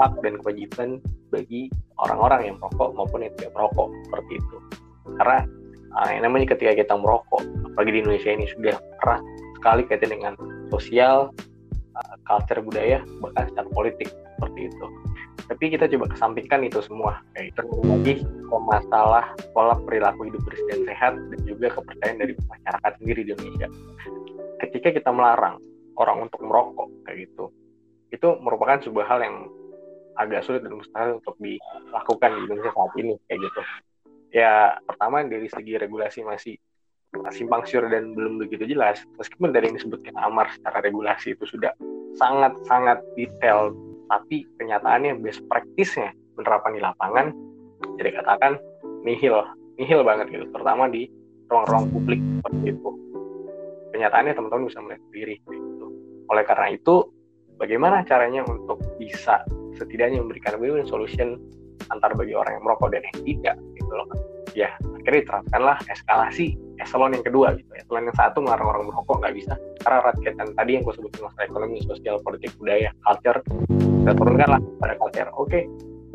[0.00, 0.96] hak dan kewajiban
[1.28, 1.68] bagi
[2.00, 4.56] orang-orang yang merokok maupun yang tidak merokok seperti itu.
[5.20, 5.38] Karena
[6.00, 9.20] uh, yang namanya ketika kita merokok apalagi di Indonesia ini sudah erat
[9.60, 10.32] sekali kaitan dengan
[10.72, 11.28] sosial
[12.00, 14.86] uh, culture budaya bahkan secara politik seperti itu
[15.48, 17.20] tapi kita coba kesampingkan itu semua.
[17.36, 22.92] Kayak lagi ke masalah pola perilaku hidup bersih dan sehat dan juga kepercayaan dari masyarakat
[23.02, 23.68] sendiri di Indonesia.
[24.62, 25.58] Ketika kita melarang
[26.00, 27.52] orang untuk merokok kayak gitu
[28.12, 29.36] itu merupakan sebuah hal yang
[30.20, 33.60] agak sulit dan mustahil untuk dilakukan di Indonesia saat ini kayak gitu.
[34.32, 36.56] Ya pertama dari segi regulasi masih
[37.32, 39.04] simpang siur dan belum begitu jelas.
[39.20, 41.72] Meskipun dari yang disebutkan Amar secara regulasi itu sudah
[42.16, 43.72] sangat sangat detail
[44.12, 47.26] tapi kenyataannya best practice-nya penerapan di lapangan
[47.96, 48.60] jadi katakan
[49.02, 49.40] nihil
[49.80, 50.44] nihil banget gitu.
[50.52, 51.08] Terutama di
[51.48, 52.90] ruang-ruang publik seperti itu.
[53.92, 55.86] Kenyataannya teman-teman bisa melihat sendiri gitu.
[56.32, 57.12] oleh karena itu
[57.60, 59.44] bagaimana caranya untuk bisa
[59.76, 61.36] setidaknya memberikan win-win solution
[61.92, 64.08] antar bagi orang yang merokok dan yang tidak gitu loh
[64.56, 67.68] ya akhirnya diterapkanlah eskalasi eselon yang kedua gitu.
[67.76, 69.54] Eselon yang satu melarang orang merokok nggak bisa.
[69.84, 73.38] Karena rakyat dan tadi yang gue sebutin masalah ekonomi sosial politik budaya culture
[74.02, 75.62] kita turunkan lah pada culture oke okay,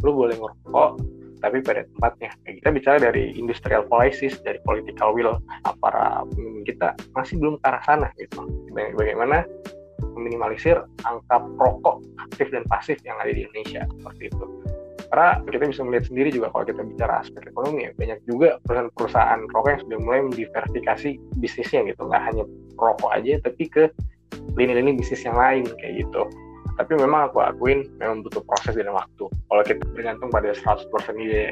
[0.04, 1.00] lu boleh ngerokok
[1.38, 2.34] tapi pada tempatnya.
[2.50, 5.38] Kita bicara dari industrial policies dari political will
[5.82, 8.42] para pemimpin kita masih belum ke arah sana gitu.
[8.74, 9.46] Bagaimana
[10.18, 14.46] meminimalisir angka rokok aktif dan pasif yang ada di Indonesia seperti itu.
[15.08, 19.40] Karena kita bisa melihat sendiri juga kalau kita bicara aspek ekonomi ya banyak juga perusahaan-perusahaan
[19.54, 22.02] rokok yang sudah mulai mendiversifikasi bisnisnya gitu.
[22.10, 22.44] Nggak hanya
[22.76, 23.94] rokok aja tapi ke
[24.58, 26.26] lini-lini bisnis yang lain kayak gitu
[26.78, 29.26] tapi memang aku akuin memang butuh proses dan waktu.
[29.28, 30.88] Kalau kita bergantung pada 100%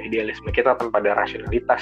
[0.05, 1.81] idealisme kita tanpa ada rasionalitas.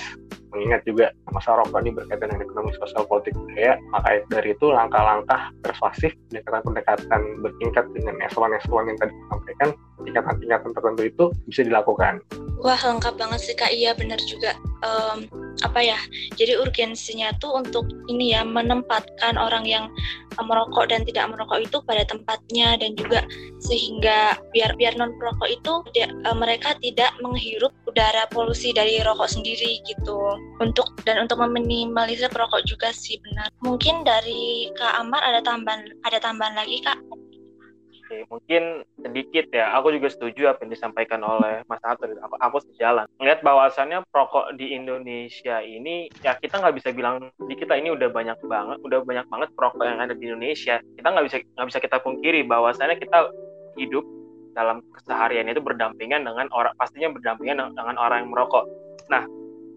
[0.56, 5.50] Mengingat juga masa rokok ini berkaitan dengan ekonomi sosial politik budaya maka dari itu langkah-langkah
[5.66, 9.70] persuasif pendekatan-pendekatan bertingkat dengan eselon-eselon yang tadi disampaikan
[10.06, 12.22] tingkatan-tingkatan tertentu itu bisa dilakukan.
[12.62, 13.74] Wah lengkap banget sih kak.
[13.74, 14.54] Iya benar juga.
[14.86, 15.26] Um,
[15.62, 16.00] apa ya
[16.34, 19.86] jadi urgensinya tuh untuk ini ya menempatkan orang yang
[20.42, 23.22] merokok dan tidak merokok itu pada tempatnya dan juga
[23.62, 29.30] sehingga biar biar non perokok itu dia, uh, mereka tidak menghirup udara polusi dari rokok
[29.30, 30.18] sendiri gitu.
[30.58, 33.54] Untuk dan untuk meminimalisir perokok juga sih benar.
[33.62, 36.98] Mungkin dari kak Amar ada tambahan ada tambahan lagi kak
[38.04, 39.72] Oke, mungkin sedikit ya.
[39.80, 42.12] Aku juga setuju apa yang disampaikan oleh Mas Atur.
[42.20, 43.08] Aku, aku sejalan.
[43.16, 48.12] Melihat bahwasannya perokok di Indonesia ini, ya kita nggak bisa bilang di kita ini udah
[48.12, 50.84] banyak banget, udah banyak banget perokok yang ada di Indonesia.
[50.84, 53.32] Kita nggak bisa nggak bisa kita pungkiri bahwasannya kita
[53.80, 54.04] hidup
[54.52, 58.68] dalam keseharian itu berdampingan dengan orang, pastinya berdampingan dengan orang yang merokok.
[59.08, 59.24] Nah,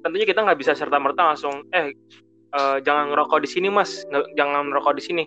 [0.02, 1.94] tentunya kita nggak bisa serta merta langsung, eh,
[2.58, 4.02] uh, jangan ngerokok di sini mas,
[4.36, 5.24] jangan merokok di sini.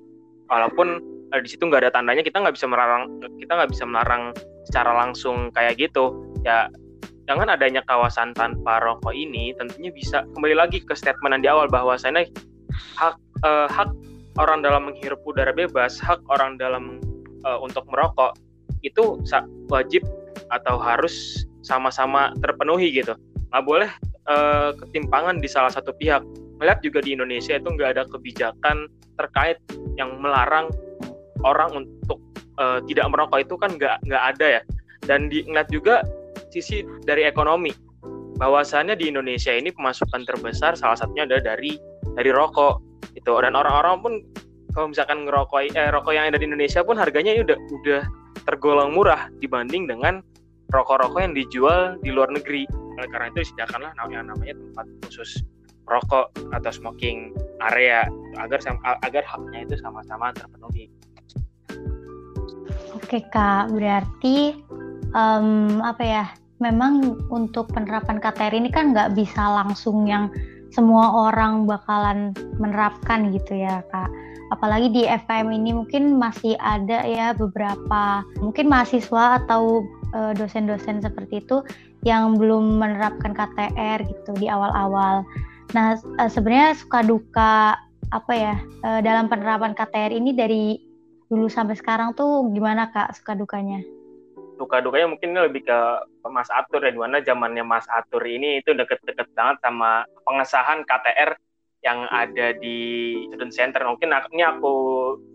[0.49, 0.87] Walaupun
[1.31, 4.33] uh, di situ nggak ada tandanya kita nggak bisa melarang kita nggak bisa melarang
[4.69, 6.13] secara langsung kayak gitu.
[6.43, 6.67] Ya
[7.29, 11.69] dengan adanya kawasan tanpa rokok ini tentunya bisa kembali lagi ke statement yang di awal
[11.69, 12.25] bahwa saya
[12.97, 13.93] hak uh, hak
[14.41, 16.97] orang dalam menghirup udara bebas hak orang dalam
[17.45, 18.33] uh, untuk merokok
[18.81, 19.21] itu
[19.69, 20.01] wajib
[20.49, 23.13] atau harus sama-sama terpenuhi gitu.
[23.53, 23.89] Nggak boleh
[24.25, 26.23] uh, ketimpangan di salah satu pihak.
[26.57, 29.59] Melihat juga di Indonesia itu nggak ada kebijakan terkait
[29.99, 30.71] yang melarang
[31.43, 32.19] orang untuk
[32.55, 34.61] uh, tidak merokok itu kan nggak nggak ada ya.
[35.03, 36.05] Dan diingat juga
[36.53, 37.75] sisi dari ekonomi.
[38.39, 41.75] Bahwasannya di Indonesia ini pemasukan terbesar salah satunya adalah dari
[42.15, 42.79] dari rokok
[43.19, 44.13] itu dan orang-orang pun
[44.71, 48.01] kalau misalkan ngerokok eh, rokok yang ada di Indonesia pun harganya ini udah udah
[48.47, 50.23] tergolong murah dibanding dengan
[50.71, 52.69] rokok-rokok yang dijual di luar negeri.
[52.99, 55.39] Karena itu disediakanlah yang namanya tempat khusus
[55.89, 57.33] rokok atau smoking
[57.73, 58.05] area
[58.37, 58.61] agar
[59.03, 60.87] agar haknya itu sama-sama terpenuhi
[63.09, 64.53] Oke kak, berarti
[65.17, 66.25] um, apa ya?
[66.61, 70.29] Memang untuk penerapan KTR ini kan nggak bisa langsung yang
[70.69, 74.11] semua orang bakalan menerapkan gitu ya kak.
[74.53, 79.81] Apalagi di FKM ini mungkin masih ada ya beberapa mungkin mahasiswa atau
[80.13, 81.65] uh, dosen-dosen seperti itu
[82.05, 85.25] yang belum menerapkan KTR gitu di awal-awal.
[85.73, 87.77] Nah uh, sebenarnya suka duka
[88.09, 90.81] apa ya uh, dalam penerapan KTR ini dari
[91.29, 93.85] dulu sampai sekarang tuh gimana kak suka dukanya?
[94.57, 95.79] Suka dukanya mungkin lebih ke
[96.27, 101.37] Mas Atur ya, di mana zamannya Mas Atur ini itu deket-deket banget sama pengesahan KTR
[101.79, 102.77] yang ada di
[103.29, 103.87] student center.
[103.87, 104.75] Mungkin ini aku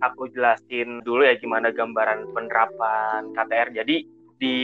[0.05, 3.69] aku jelasin dulu ya gimana gambaran penerapan KTR.
[3.81, 4.05] Jadi
[4.45, 4.57] di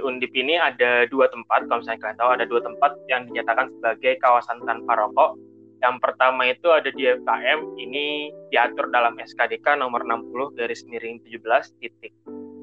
[0.00, 4.16] Undip ini ada dua tempat, kalau misalnya kalian tahu ada dua tempat yang dinyatakan sebagai
[4.24, 5.36] kawasan tanpa rokok
[5.78, 11.38] yang pertama itu ada di FKM, ini diatur dalam SKDK nomor 60 garis miring 17
[11.78, 12.10] titik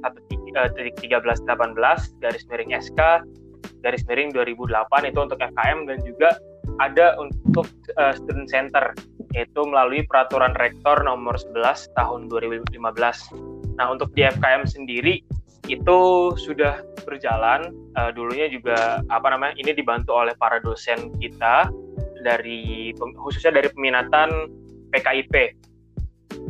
[0.03, 0.11] 1
[0.83, 2.99] eh, 1318 garis miring SK
[3.79, 6.29] garis miring 2008 itu untuk FKM dan juga
[6.83, 8.91] ada untuk uh, student center
[9.31, 12.71] yaitu melalui peraturan rektor nomor 11 tahun 2015.
[13.75, 15.23] Nah, untuk di FKM sendiri
[15.67, 21.69] itu sudah berjalan uh, dulunya juga apa namanya ini dibantu oleh para dosen kita
[22.25, 24.49] dari khususnya dari peminatan
[24.89, 25.33] PKIP.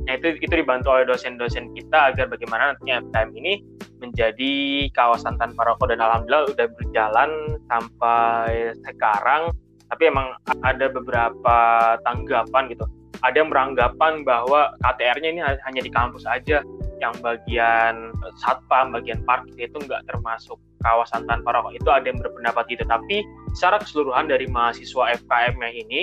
[0.06, 3.54] Nah itu itu dibantu oleh dosen-dosen kita agar bagaimana nantinya FKM ini
[4.00, 4.54] menjadi
[4.94, 7.32] kawasan tanpa rokok dan alhamdulillah udah berjalan
[7.68, 9.52] sampai sekarang.
[9.86, 10.34] Tapi emang
[10.66, 11.58] ada beberapa
[12.02, 12.86] tanggapan gitu.
[13.24, 16.66] Ada yang beranggapan bahwa KTR-nya ini hanya di kampus aja,
[17.04, 21.76] yang bagian satpam, bagian parkir itu nggak termasuk kawasan tanpa rokok.
[21.76, 22.84] Itu ada yang berpendapat itu.
[22.88, 23.26] Tapi
[23.56, 26.02] secara keseluruhan dari mahasiswa FKM yang ini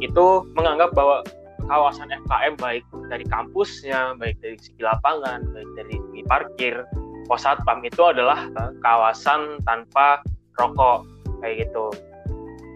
[0.00, 1.20] itu menganggap bahwa
[1.68, 6.74] kawasan FKM baik dari kampusnya, baik dari segi lapangan, baik dari segi parkir,
[7.28, 10.24] pos satpam itu adalah eh, kawasan tanpa
[10.56, 11.04] rokok
[11.44, 11.92] kayak gitu.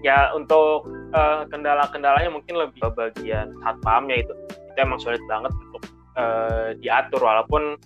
[0.05, 4.35] Ya untuk uh, kendala-kendalanya mungkin lebih ke bagian satpamnya itu.
[4.75, 5.83] Itu emang sulit banget untuk
[6.19, 7.79] uh, diatur walaupun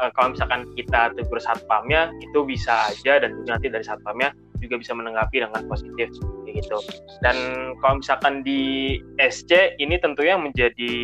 [0.00, 4.96] uh, kalau misalkan kita tegur satpamnya itu bisa aja dan nanti dari satpamnya juga bisa
[4.96, 6.08] menanggapi dengan positif
[6.48, 6.78] gitu.
[7.20, 7.36] Dan
[7.84, 10.94] kalau misalkan di SC ini tentunya menjadi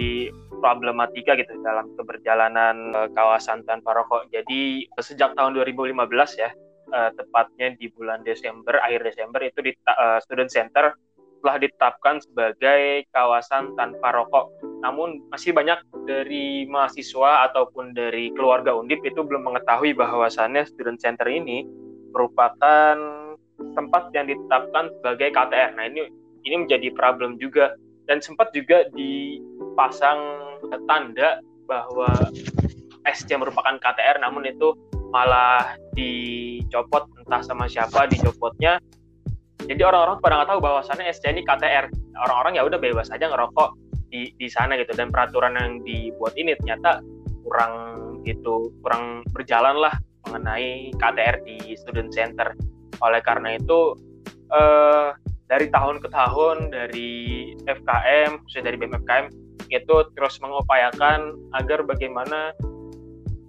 [0.62, 4.30] problematika gitu dalam keberjalanan uh, kawasan tanpa rokok.
[4.32, 5.98] Jadi sejak tahun 2015
[6.38, 6.54] ya,
[6.92, 10.92] tepatnya di bulan Desember, akhir Desember itu di uh, Student Center
[11.42, 14.54] telah ditetapkan sebagai kawasan tanpa rokok.
[14.80, 21.26] Namun masih banyak dari mahasiswa ataupun dari keluarga Undip itu belum mengetahui bahwasannya Student Center
[21.26, 21.66] ini
[22.14, 22.96] merupakan
[23.58, 25.74] tempat yang ditetapkan sebagai KTR.
[25.74, 26.06] Nah ini
[26.46, 27.74] ini menjadi problem juga
[28.06, 30.18] dan sempat juga dipasang
[30.86, 32.10] tanda bahwa
[33.06, 34.74] SC merupakan KTR namun itu
[35.10, 38.80] malah dicopot entah sama siapa dicopotnya
[39.66, 41.86] jadi orang-orang pada nggak tahu bahwasannya SC ini KTR
[42.18, 43.78] orang-orang ya udah bebas aja ngerokok
[44.10, 44.92] di di sana gitu.
[44.94, 47.00] Dan peraturan yang dibuat ini ternyata
[47.42, 47.74] kurang
[48.22, 49.94] gitu kurang berjalan lah
[50.28, 52.54] mengenai KTR di student center.
[53.02, 53.98] Oleh karena itu
[54.50, 55.08] eh,
[55.50, 57.12] dari tahun ke tahun dari
[57.68, 59.26] FKM khususnya dari BMFKM
[59.72, 62.52] itu terus mengupayakan agar bagaimana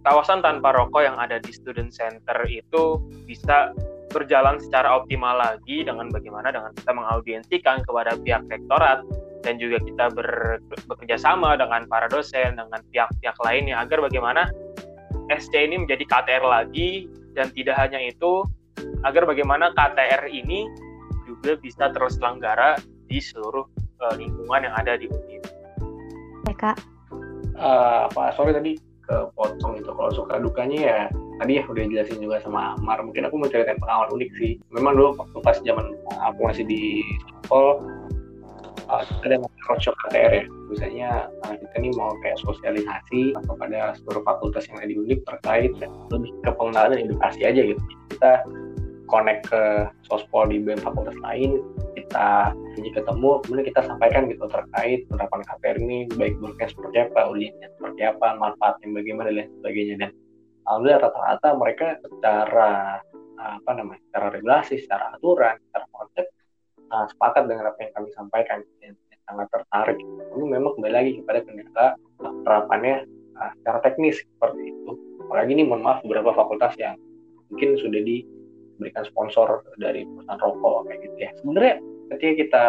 [0.03, 3.71] kawasan tanpa rokok yang ada di student center itu bisa
[4.13, 9.01] berjalan secara optimal lagi dengan bagaimana dengan kita mengaudiensikan kepada pihak rektorat
[9.43, 14.47] dan juga kita ber, bekerja sama dengan para dosen dengan pihak-pihak lainnya agar bagaimana
[15.33, 18.45] SC ini menjadi KTR lagi dan tidak hanya itu
[19.03, 20.69] agar bagaimana KTR ini
[21.25, 22.77] juga bisa terus selenggara
[23.09, 23.65] di seluruh
[23.99, 25.43] uh, lingkungan yang ada di UNIF.
[26.47, 26.77] Ya, Kak.
[27.53, 29.89] Uh, Pak, sorry tadi kepotong itu.
[29.91, 30.97] Kalau suka dukanya ya
[31.41, 34.51] tadi ya udah jelasin juga sama Mar mungkin aku mau ceritain pengalaman unik sih.
[34.71, 37.03] Memang dulu waktu pas zaman aku masih di
[37.45, 37.77] sekolah
[38.89, 39.35] uh, ada
[39.69, 40.45] roadshow KTR ya.
[40.71, 41.09] Biasanya
[41.45, 45.71] uh, kita nih mau kayak sosialisasi kepada seluruh fakultas yang ada di UNIP terkait
[46.11, 47.81] lebih ke pengenalan dan edukasi aja gitu.
[48.13, 48.31] Kita
[49.13, 51.61] connect ke sospol di BEM fakultas lain
[51.93, 57.29] kita ini ketemu kemudian kita sampaikan gitu terkait penerapan KPR ini baik buruknya seperti apa
[57.29, 59.95] ujiannya seperti apa manfaatnya bagaimana dan sebagainya.
[60.01, 60.11] Dan
[60.65, 62.71] alhamdulillah rata-rata mereka secara
[63.37, 66.25] apa namanya secara regulasi secara aturan secara konsep
[66.89, 68.93] uh, sepakat dengan apa yang kami sampaikan dan
[69.29, 69.99] sangat tertarik.
[70.33, 71.85] Ini memang kembali lagi kepada kendala
[72.17, 72.95] penerapannya
[73.37, 74.91] uh, secara teknis seperti itu.
[75.27, 76.97] Apalagi ini mohon maaf beberapa fakultas yang
[77.51, 78.01] mungkin sudah
[78.83, 81.29] diberikan sponsor dari perusahaan rokok kayak gitu ya.
[81.39, 81.75] Sebenarnya
[82.11, 82.63] ketika kita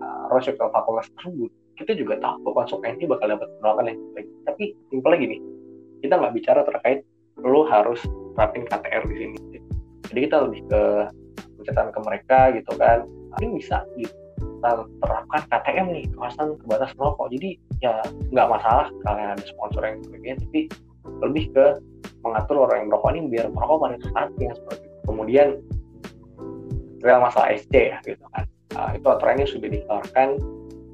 [0.00, 4.28] uh, ke fakultas tersebut kita juga tahu konsekuensi bakal dapat penolakan yang baik.
[4.48, 4.64] Tapi
[5.04, 5.40] lagi nih
[6.02, 7.06] kita nggak bicara terkait
[7.38, 8.00] lu harus
[8.34, 9.38] terapin KTR di sini.
[10.10, 10.82] Jadi kita lebih ke
[11.60, 13.06] pencatatan ke mereka gitu kan.
[13.38, 17.94] Ini bisa kita terapkan KTM nih kawasan terbatas merokok jadi ya
[18.34, 20.60] nggak masalah kalian ada sponsor yang sebagainya tapi
[21.22, 21.66] lebih ke
[22.26, 24.87] mengatur orang yang merokok ini biar merokok pada tempatnya seperti itu.
[25.08, 25.56] Kemudian
[27.00, 28.44] real masalah SC ya gitu kan.
[28.76, 30.28] Uh, itu aturannya sudah dikeluarkan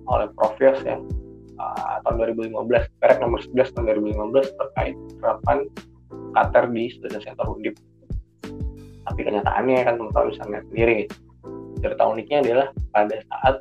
[0.06, 1.02] oleh Profios ya.
[1.54, 2.54] Uh, tahun 2015
[2.98, 5.58] perek nomor 11 tahun 2015 terkait penerapan
[6.34, 7.74] Qatar di student center Undip.
[9.04, 10.98] Tapi kenyataannya kan teman-teman bisa lihat sendiri
[11.84, 13.60] cerita uniknya adalah pada saat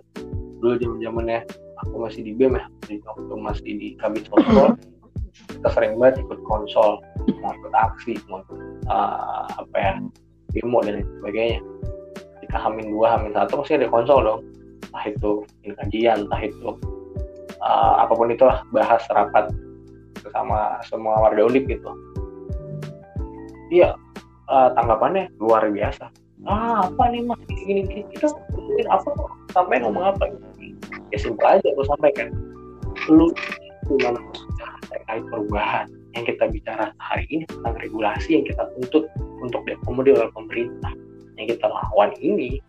[0.64, 1.40] dulu zaman zamannya
[1.84, 2.66] aku masih di BEM ya
[3.04, 4.80] waktu masih di kabin sosial
[5.52, 7.04] kita sering banget ikut konsol
[7.44, 9.92] mau ikut aksi mau ikut uh, apa ya
[10.52, 11.60] demo dan sebagainya.
[12.44, 14.42] Kita hamin dua hamin satu pasti ada konsol dong.
[14.92, 15.32] Entah itu
[15.64, 16.70] kajian entah itu
[17.64, 19.50] uh, apa pun itulah bahas rapat
[20.22, 21.90] bersama semua warga Undip gitu.
[23.74, 23.98] Iya
[24.52, 26.12] uh, tanggapannya luar biasa.
[26.44, 27.40] Ah apa nih mas?
[27.48, 29.10] Gini gini kita mungkin apa
[29.56, 30.30] sampai ngomong apa?
[31.10, 32.30] Ya simpel aja lu sampaikan.
[33.10, 33.32] Lu
[33.90, 34.20] gimana
[34.92, 39.10] terkait perubahan yang kita bicara hari ini tentang regulasi yang kita tuntut
[39.42, 40.94] untuk diakomodir oleh pemerintah.
[41.42, 42.62] Yang kita lawan ini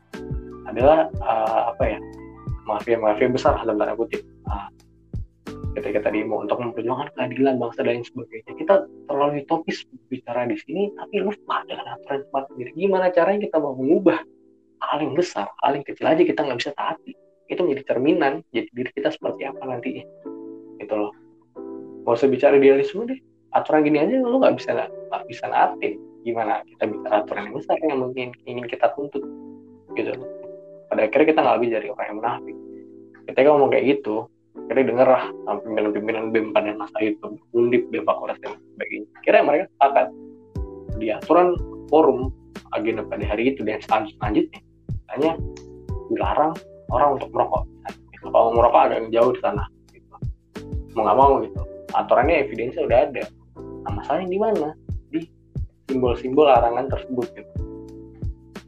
[0.64, 1.98] adalah uh, apa ya
[2.64, 4.24] mafia mafia besar dalam tanda kutip.
[4.48, 4.68] Uh,
[5.76, 8.52] ketika tadi mau untuk memperjuangkan keadilan bangsa dan sebagainya.
[8.56, 8.74] Kita
[9.10, 13.74] terlalu utopis bicara di sini tapi lupa dengan aturan tempat sendiri gimana caranya kita mau
[13.76, 14.22] mengubah
[14.84, 17.12] hal yang besar hal yang kecil aja kita nggak bisa taati?
[17.50, 20.00] Itu menjadi cerminan jadi diri kita seperti apa nanti.
[20.80, 21.12] Gitu loh.
[22.08, 23.20] Mau usah bicara idealisme deh
[23.54, 25.94] aturan gini aja lu nggak bisa nggak bisa naatin
[26.26, 29.22] gimana kita bicara aturan yang besar yang mungkin ingin kita tuntut
[29.94, 30.10] gitu.
[30.18, 30.44] Loh
[30.94, 32.56] pada akhirnya kita nggak lebih dari orang yang munafik.
[33.26, 34.16] Ketika ngomong kayak gitu
[34.70, 35.24] kira denger lah
[35.66, 39.08] pimpinan-pimpinan BEM pada masa itu undip BEM fakultas dan sebagainya.
[39.26, 40.06] Kira mereka sepakat
[41.02, 41.58] di aturan
[41.90, 42.30] forum
[42.78, 44.60] agenda pada hari itu dan selanjutnya.
[45.10, 45.34] Hanya
[46.14, 46.54] dilarang
[46.94, 47.66] orang untuk merokok.
[48.14, 48.26] Gitu.
[48.30, 50.06] kalau merokok yang jauh di sana gitu.
[50.94, 51.60] mau nggak mau gitu.
[51.90, 53.24] Aturannya evidensi udah ada
[53.84, 54.68] nah masalahnya di mana?
[55.12, 55.20] Di
[55.88, 57.52] simbol-simbol larangan tersebut gitu.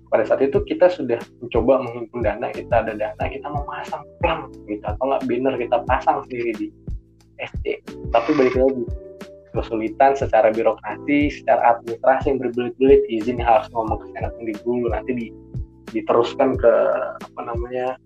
[0.06, 4.48] Pada saat itu kita sudah mencoba menghimpun dana kita ada dana kita mau pasang plam
[4.70, 4.84] gitu.
[4.86, 6.66] Atau nggak banner kita pasang sendiri di
[7.40, 7.76] ya,
[8.14, 8.84] tapi balik lagi
[9.56, 15.26] kesulitan secara birokrasi, secara administrasi yang berbelit-belit izin harus ngomong ke senat dulu nanti di,
[15.96, 16.72] diteruskan ke
[17.16, 17.96] apa namanya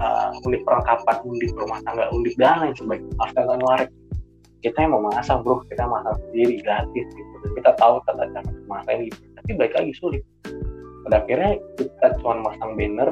[0.00, 3.12] uh, unit perlengkapan unit rumah tangga unit dan lain sebagainya.
[3.20, 3.90] Harus warik
[4.60, 5.60] kita yang mau masang bro.
[5.68, 7.34] Kita masang sendiri gratis gitu.
[7.40, 10.22] Dan kita tahu tata cara masang gitu tapi baik lagi sulit.
[11.08, 13.10] Pada akhirnya kita cuma masang banner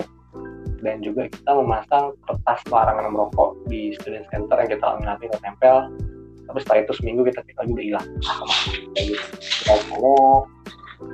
[0.79, 5.91] dan juga kita memasang kertas larangan merokok di student center yang kita nanti kita tempel
[6.49, 8.07] tapi setelah itu seminggu kita cek lagi udah hilang.
[8.95, 10.47] Gitu kita ngomong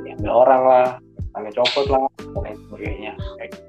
[0.04, 0.88] diambil orang lah
[1.34, 3.12] tanya copot lah dan lain sebagainya.
[3.40, 3.66] Kayak gitu.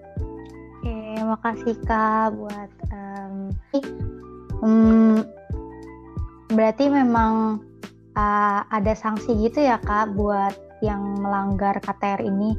[0.85, 3.35] Oke, makasih kak buat um,
[4.61, 5.25] um,
[6.53, 7.63] berarti memang
[8.13, 10.53] uh, ada sanksi gitu ya kak buat
[10.83, 12.53] yang melanggar KTR ini?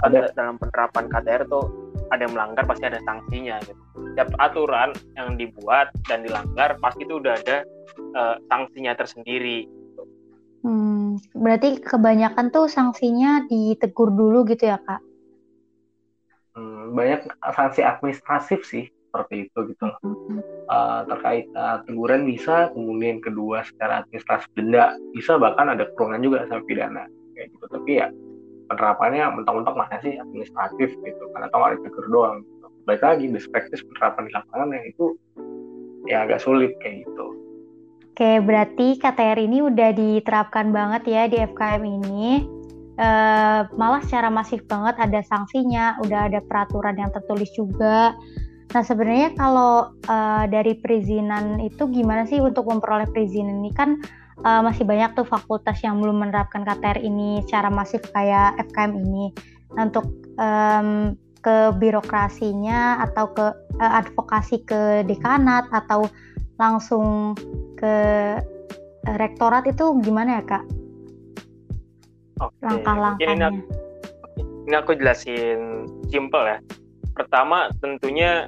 [0.00, 1.66] Ada dalam penerapan KTR tuh
[2.10, 3.82] ada yang melanggar pasti ada sanksinya gitu.
[4.12, 7.62] Setiap aturan yang dibuat dan dilanggar pasti itu udah ada
[8.16, 9.68] uh, sanksinya tersendiri.
[10.60, 15.00] Hmm, berarti kebanyakan tuh sanksinya ditegur dulu gitu ya kak?
[16.52, 19.98] Hmm, banyak sanksi administratif sih seperti itu gitu loh.
[20.70, 26.46] Uh, terkait uh, teguran bisa, kemudian kedua secara administrasi denda bisa bahkan ada kurungan juga
[26.46, 27.66] sampai pidana kayak gitu.
[27.66, 28.06] Tapi ya
[28.70, 32.46] penerapannya mentok-mentok mana sih administratif gitu karena atau ada tegur doang.
[32.46, 32.66] Gitu.
[32.86, 35.04] Baik lagi practice penerapan di lapangan yang itu
[36.06, 37.26] ya agak sulit kayak gitu.
[38.14, 42.44] Oke, berarti KTR ini udah diterapkan banget ya di FKM ini.
[43.00, 48.12] Uh, malah secara masif banget ada sanksinya, udah ada peraturan yang tertulis juga.
[48.70, 53.98] Nah sebenarnya kalau uh, dari perizinan itu gimana sih untuk memperoleh perizinan ini kan
[54.46, 59.34] uh, masih banyak tuh fakultas yang belum menerapkan KTR ini secara masif kayak FKM ini.
[59.74, 60.06] Nah untuk
[60.38, 63.46] um, ke birokrasinya atau ke
[63.82, 66.06] uh, advokasi ke dekanat atau
[66.60, 67.34] langsung
[67.74, 67.94] ke
[69.18, 70.64] rektorat itu gimana ya kak?
[72.60, 73.48] Langkah-langkahnya.
[73.50, 73.60] Ini,
[74.68, 76.58] ini aku jelasin simple ya.
[77.16, 78.46] Pertama tentunya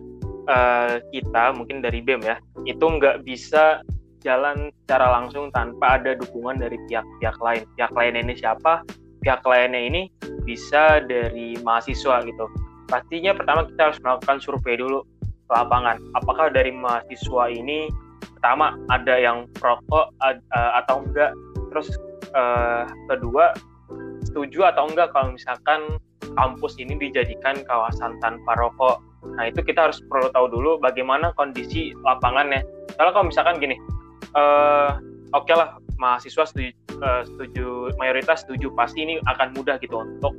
[0.48, 3.82] uh, kita mungkin dari BEM ya itu nggak bisa
[4.22, 7.62] jalan secara langsung tanpa ada dukungan dari pihak-pihak lain.
[7.74, 8.86] Pihak lain ini siapa?
[9.22, 10.02] Pihak lainnya ini
[10.46, 12.46] bisa dari mahasiswa gitu.
[12.86, 15.98] Pastinya pertama kita harus melakukan survei dulu ke lapangan.
[16.18, 17.90] Apakah dari mahasiswa ini
[18.38, 21.34] pertama ada yang perokok uh, atau enggak?
[21.70, 21.88] Terus
[22.34, 23.54] uh, kedua
[24.22, 25.98] setuju atau enggak kalau misalkan
[26.34, 31.94] kampus ini dijadikan kawasan tanpa rokok Nah itu kita harus perlu tahu dulu bagaimana kondisi
[32.02, 32.62] lapangannya.
[32.98, 33.78] Kalau kalau misalkan gini,
[34.34, 34.98] uh,
[35.32, 40.34] oke okay lah mahasiswa setuju, uh, setuju mayoritas setuju pasti ini akan mudah gitu untuk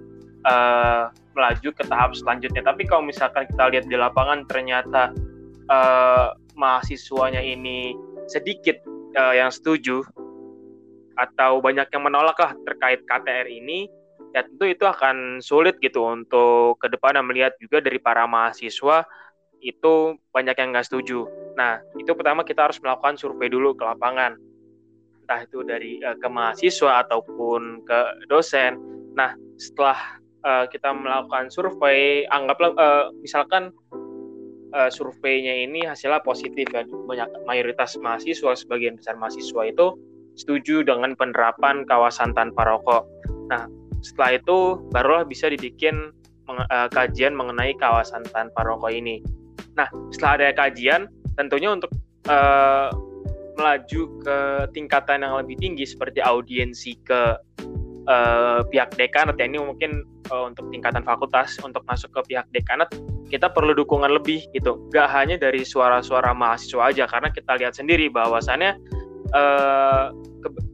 [0.45, 2.61] uh, melaju ke tahap selanjutnya.
[2.61, 5.15] Tapi kalau misalkan kita lihat di lapangan ternyata
[5.71, 7.95] uh, mahasiswanya ini
[8.27, 8.77] sedikit
[9.17, 10.03] uh, yang setuju
[11.13, 13.85] atau banyak yang menolak lah terkait KTR ini,
[14.33, 19.05] ya tentu itu akan sulit gitu untuk ke depan melihat juga dari para mahasiswa
[19.63, 21.23] itu banyak yang nggak setuju.
[21.55, 24.35] Nah, itu pertama kita harus melakukan survei dulu ke lapangan.
[25.23, 28.75] Entah itu dari uh, ke mahasiswa ataupun ke dosen.
[29.15, 33.71] Nah, setelah uh, kita melakukan survei, anggaplah uh, misalkan
[34.75, 39.95] uh, surveinya ini hasilnya positif ya, banyak mayoritas mahasiswa, sebagian besar mahasiswa itu
[40.35, 43.07] setuju dengan penerapan kawasan tanpa rokok.
[43.47, 43.69] Nah,
[44.03, 46.11] setelah itu barulah bisa dibikin
[46.51, 49.23] uh, kajian mengenai kawasan tanpa rokok ini.
[49.73, 51.89] Nah, setelah ada kajian, tentunya untuk
[52.29, 52.93] uh,
[53.57, 54.37] melaju ke
[54.73, 57.37] tingkatan yang lebih tinggi seperti audiensi ke
[58.09, 62.89] uh, pihak dekanat ya ini mungkin uh, untuk tingkatan fakultas untuk masuk ke pihak dekanat
[63.29, 68.09] kita perlu dukungan lebih gitu gak hanya dari suara-suara mahasiswa aja karena kita lihat sendiri
[68.09, 68.77] bahwasannya
[69.33, 70.09] uh,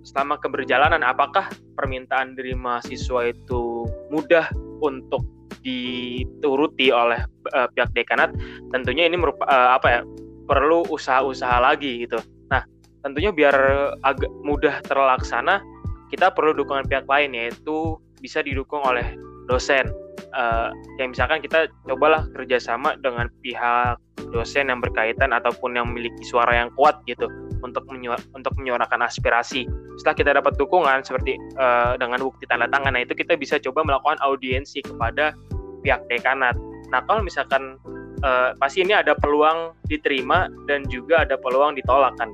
[0.04, 4.48] selama keberjalanan apakah permintaan dari mahasiswa itu mudah
[4.80, 5.24] untuk
[5.60, 7.20] dituruti oleh
[7.52, 8.32] uh, pihak dekanat?
[8.72, 10.02] Tentunya ini merupakan uh, eh, apa ya
[10.48, 12.20] perlu usaha-usaha lagi gitu.
[12.50, 12.64] Nah
[13.04, 13.56] tentunya biar
[14.02, 15.62] agak mudah terlaksana
[16.10, 19.16] kita perlu dukungan pihak lain yaitu bisa didukung oleh
[19.52, 19.92] dosen.
[20.30, 20.70] Uh,
[21.00, 23.98] kayak misalkan kita cobalah kerjasama dengan pihak
[24.30, 27.26] dosen yang berkaitan ataupun yang memiliki suara yang kuat gitu
[27.62, 29.68] untuk menyuar, untuk menyuarakan aspirasi.
[30.00, 33.84] Setelah kita dapat dukungan seperti uh, dengan bukti tanda tangan, nah itu kita bisa coba
[33.84, 35.36] melakukan audiensi kepada
[35.84, 36.56] pihak dekanat.
[36.92, 37.78] Nah kalau misalkan
[38.24, 42.32] uh, pasti ini ada peluang diterima dan juga ada peluang ditolak kan.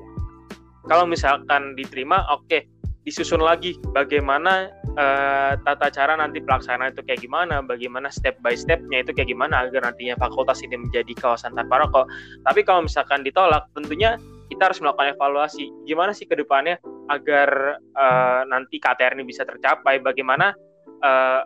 [0.86, 2.62] Kalau misalkan diterima, oke, okay,
[3.06, 9.06] disusun lagi bagaimana uh, tata cara nanti pelaksanaan itu kayak gimana, bagaimana step by stepnya
[9.06, 12.10] itu kayak gimana agar nantinya fakultas ini menjadi kawasan tanpa rokok.
[12.42, 14.18] Tapi kalau misalkan ditolak, tentunya
[14.56, 16.80] kita harus melakukan evaluasi gimana sih ke depannya
[17.12, 20.56] agar uh, nanti KTR ini bisa tercapai bagaimana
[21.04, 21.42] uh,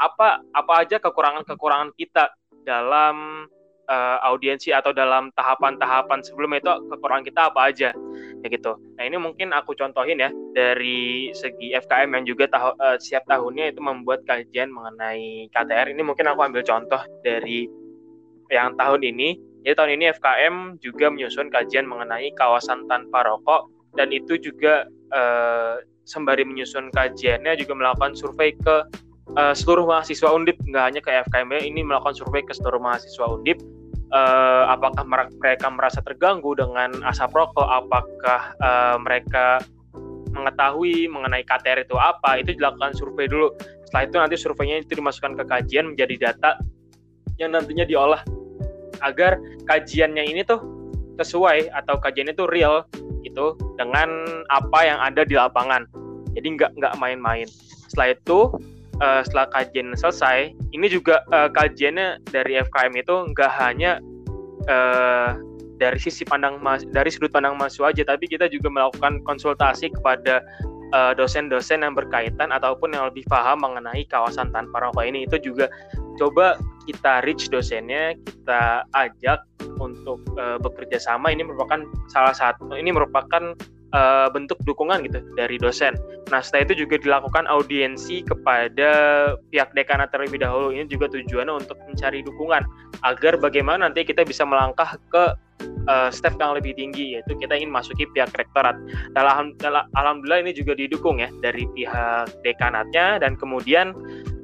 [0.00, 2.32] apa apa aja kekurangan-kekurangan kita
[2.64, 3.46] dalam
[3.86, 7.90] uh, audiensi atau dalam tahapan-tahapan sebelum itu kekurangan kita apa aja
[8.42, 8.76] ya gitu.
[8.98, 13.72] Nah ini mungkin aku contohin ya dari segi FKM yang juga tahu uh, siap tahunnya
[13.72, 15.92] itu membuat kajian mengenai KTR.
[15.94, 17.66] Ini mungkin aku ambil contoh dari
[18.50, 19.38] yang tahun ini.
[19.66, 23.66] Jadi tahun ini FKM juga menyusun kajian mengenai kawasan tanpa rokok.
[23.98, 28.86] Dan itu juga uh, sembari menyusun kajiannya juga melakukan survei ke
[29.34, 30.54] uh, seluruh mahasiswa Undip.
[30.70, 33.58] Nggak hanya ke FKM ini melakukan survei ke seluruh mahasiswa Undip.
[34.14, 35.02] Uh, apakah
[35.34, 39.58] mereka merasa terganggu dengan asap rokok, apakah uh, mereka
[40.30, 43.50] mengetahui mengenai KTR itu apa, itu dilakukan survei dulu.
[43.90, 46.54] Setelah itu nanti surveinya itu dimasukkan ke kajian menjadi data
[47.42, 48.22] yang nantinya diolah
[49.02, 50.60] agar kajiannya ini tuh
[51.16, 52.84] sesuai atau kajiannya itu real
[53.24, 54.08] gitu dengan
[54.52, 55.88] apa yang ada di lapangan.
[56.36, 57.48] Jadi nggak nggak main-main.
[57.88, 58.38] Setelah itu
[59.00, 63.98] uh, setelah kajian selesai, ini juga uh, kajiannya dari FKM itu nggak hanya
[64.68, 65.40] uh,
[65.76, 70.40] dari sisi pandang mas dari sudut pandang mahasiswa aja, tapi kita juga melakukan konsultasi kepada
[71.18, 75.26] dosen-dosen uh, yang berkaitan ataupun yang lebih paham mengenai kawasan tanpa rokok ini.
[75.26, 75.66] Itu juga
[76.16, 76.56] coba
[76.86, 79.42] kita reach dosennya, kita ajak
[79.82, 81.34] untuk uh, bekerja sama.
[81.34, 83.52] Ini merupakan salah satu, ini merupakan
[83.92, 85.94] uh, bentuk dukungan gitu dari dosen.
[86.32, 88.90] Nah setelah itu juga dilakukan audiensi kepada
[89.52, 90.74] pihak dekanat terlebih dahulu.
[90.74, 92.62] Ini juga tujuannya untuk mencari dukungan
[93.04, 95.24] agar bagaimana nanti kita bisa melangkah ke
[95.86, 98.74] uh, step yang lebih tinggi yaitu kita ingin masuki pihak rektorat.
[99.14, 99.54] Dalam,
[99.94, 103.94] alhamdulillah ini juga didukung ya dari pihak dekanatnya dan kemudian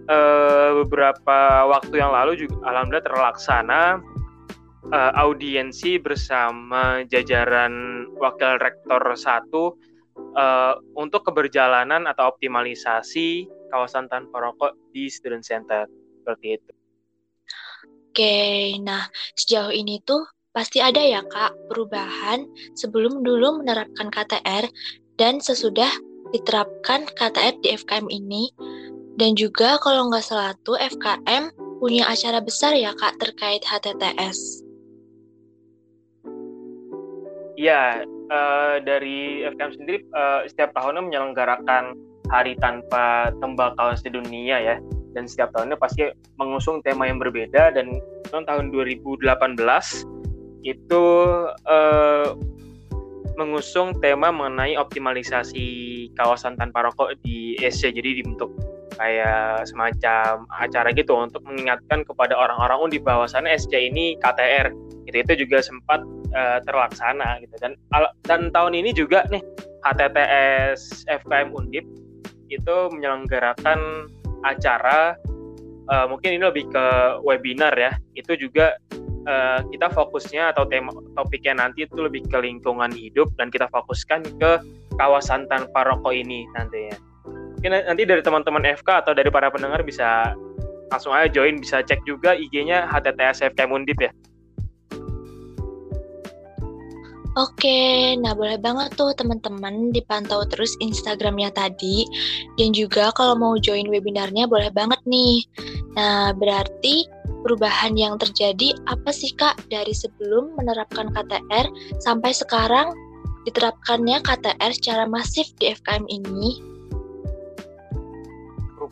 [0.08, 3.82] uh, beberapa waktu yang lalu juga alhamdulillah terlaksana.
[4.82, 14.74] Uh, audiensi bersama jajaran wakil rektor 1 uh, untuk keberjalanan atau optimalisasi kawasan tanpa rokok
[14.90, 15.86] di student center.
[16.18, 16.72] Seperti itu.
[18.12, 22.44] Oke, nah sejauh ini tuh pasti ada ya kak perubahan
[22.76, 24.68] sebelum dulu menerapkan KTR
[25.16, 25.88] dan sesudah
[26.32, 28.52] diterapkan KTR di FKM ini
[29.20, 31.52] dan juga kalau nggak salah tuh FKM
[31.82, 34.62] punya acara besar ya kak terkait HTTS.
[37.58, 41.94] Iya, uh, dari FKM sendiri uh, setiap tahunnya menyelenggarakan
[42.32, 44.76] Hari Tanpa Tembakau Sedunia ya.
[45.12, 46.08] Dan setiap tahunnya pasti
[46.40, 48.00] mengusung tema yang berbeda dan
[48.32, 49.28] tahun 2018
[50.64, 51.04] itu
[51.68, 52.32] uh,
[53.36, 55.66] mengusung tema mengenai optimalisasi
[56.16, 57.92] kawasan tanpa rokok di SC.
[57.92, 58.48] Jadi dibentuk
[59.02, 64.70] kayak semacam acara gitu untuk mengingatkan kepada orang-orang di bawah sana SC ini KTR.
[65.10, 67.58] Itu itu juga sempat uh, terlaksana gitu.
[67.58, 67.74] Dan
[68.22, 69.42] dan tahun ini juga nih
[69.82, 71.82] HTTS FKM Undip
[72.46, 74.06] itu menyelenggarakan
[74.46, 75.18] acara
[75.90, 76.86] uh, mungkin ini lebih ke
[77.26, 77.98] webinar ya.
[78.14, 78.78] Itu juga
[79.26, 84.22] uh, kita fokusnya atau tema topiknya nanti itu lebih ke lingkungan hidup dan kita fokuskan
[84.38, 84.62] ke
[84.94, 87.11] kawasan tanpa rokok ini nantinya
[87.62, 90.34] mungkin nanti dari teman-teman FK atau dari para pendengar bisa
[90.90, 94.10] langsung aja join bisa cek juga IG-nya HTTS FKM Undip ya
[97.38, 102.04] Oke, nah boleh banget tuh teman-teman dipantau terus Instagramnya tadi.
[102.60, 105.40] Dan juga kalau mau join webinarnya boleh banget nih.
[105.96, 107.08] Nah, berarti
[107.40, 111.72] perubahan yang terjadi apa sih Kak dari sebelum menerapkan KTR
[112.04, 112.92] sampai sekarang
[113.48, 116.71] diterapkannya KTR secara masif di FKM ini?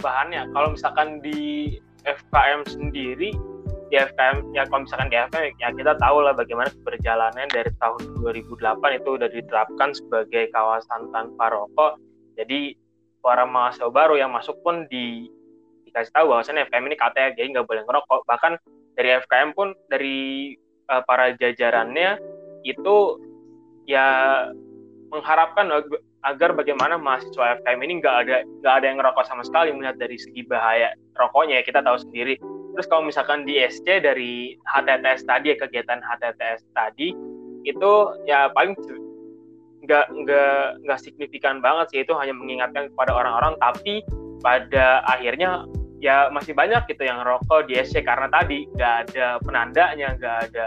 [0.00, 1.76] Perubahannya, kalau misalkan di
[2.08, 3.36] FKM sendiri
[3.92, 8.22] di FKM ya kalau misalkan di FKM ya kita tahu lah bagaimana perjalanan dari tahun
[8.24, 12.00] 2008 itu udah diterapkan sebagai kawasan tanpa rokok.
[12.40, 12.80] Jadi
[13.20, 15.28] para mahasiswa baru yang masuk pun di
[15.84, 18.24] dikasih tahu bahwasannya FKM ini KTR jadi nggak boleh ngerokok.
[18.24, 18.52] Bahkan
[18.96, 20.56] dari FKM pun dari
[20.88, 22.16] uh, para jajarannya
[22.64, 22.96] itu
[23.84, 24.48] ya
[25.12, 25.68] mengharapkan
[26.28, 30.20] agar bagaimana mahasiswa FKM ini nggak ada nggak ada yang ngerokok sama sekali melihat dari
[30.20, 32.36] segi bahaya rokoknya ya kita tahu sendiri.
[32.76, 37.12] Terus kalau misalkan di SC dari HTTS tadi ya kegiatan HTTS tadi
[37.66, 37.92] itu
[38.24, 38.76] ya paling
[39.84, 44.04] nggak nggak nggak signifikan banget sih itu hanya mengingatkan kepada orang-orang tapi
[44.44, 45.64] pada akhirnya
[46.00, 50.64] ya masih banyak gitu yang rokok di SC karena tadi nggak ada penandanya nggak ada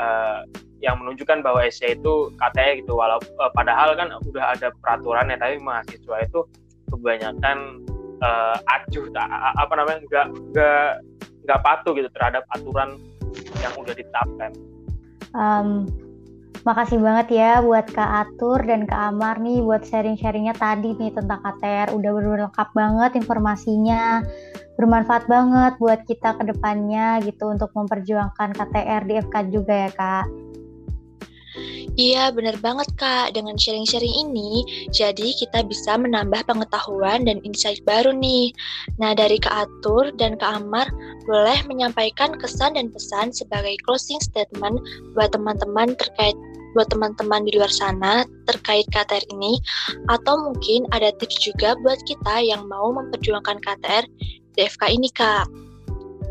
[0.00, 0.40] uh,
[0.80, 5.60] yang menunjukkan bahwa SC itu katanya gitu walau uh, padahal kan udah ada peraturannya tapi
[5.60, 6.40] mahasiswa itu
[6.88, 7.84] kebanyakan
[8.24, 9.04] uh, acuh
[9.60, 10.88] apa namanya nggak nggak
[11.44, 12.96] nggak patuh gitu terhadap aturan
[13.60, 14.50] yang udah ditetapkan.
[15.30, 15.86] Um,
[16.60, 21.40] Makasih banget ya buat Kak Atur dan Kak Amar nih buat sharing-sharingnya tadi nih tentang
[21.40, 21.96] KTR.
[21.96, 24.20] Udah benar-benar lengkap banget informasinya.
[24.76, 30.26] Bermanfaat banget buat kita ke depannya gitu untuk memperjuangkan KTR di FK juga ya Kak.
[31.98, 33.34] Iya, benar banget Kak.
[33.34, 34.62] Dengan sharing-sharing ini,
[34.94, 38.54] jadi kita bisa menambah pengetahuan dan insight baru nih.
[39.02, 40.86] Nah, dari Kak Atur dan Kak Amar,
[41.26, 44.78] boleh menyampaikan kesan dan pesan sebagai closing statement
[45.18, 46.38] buat teman-teman terkait
[46.70, 49.58] buat teman-teman di luar sana terkait KTR ini
[50.06, 54.06] atau mungkin ada tips juga buat kita yang mau memperjuangkan KTR
[54.54, 55.50] di FK ini Kak.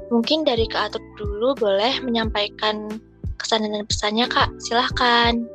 [0.09, 3.03] Mungkin dari Kak Atur dulu boleh menyampaikan
[3.39, 5.47] kesan dan pesannya Kak, silahkan.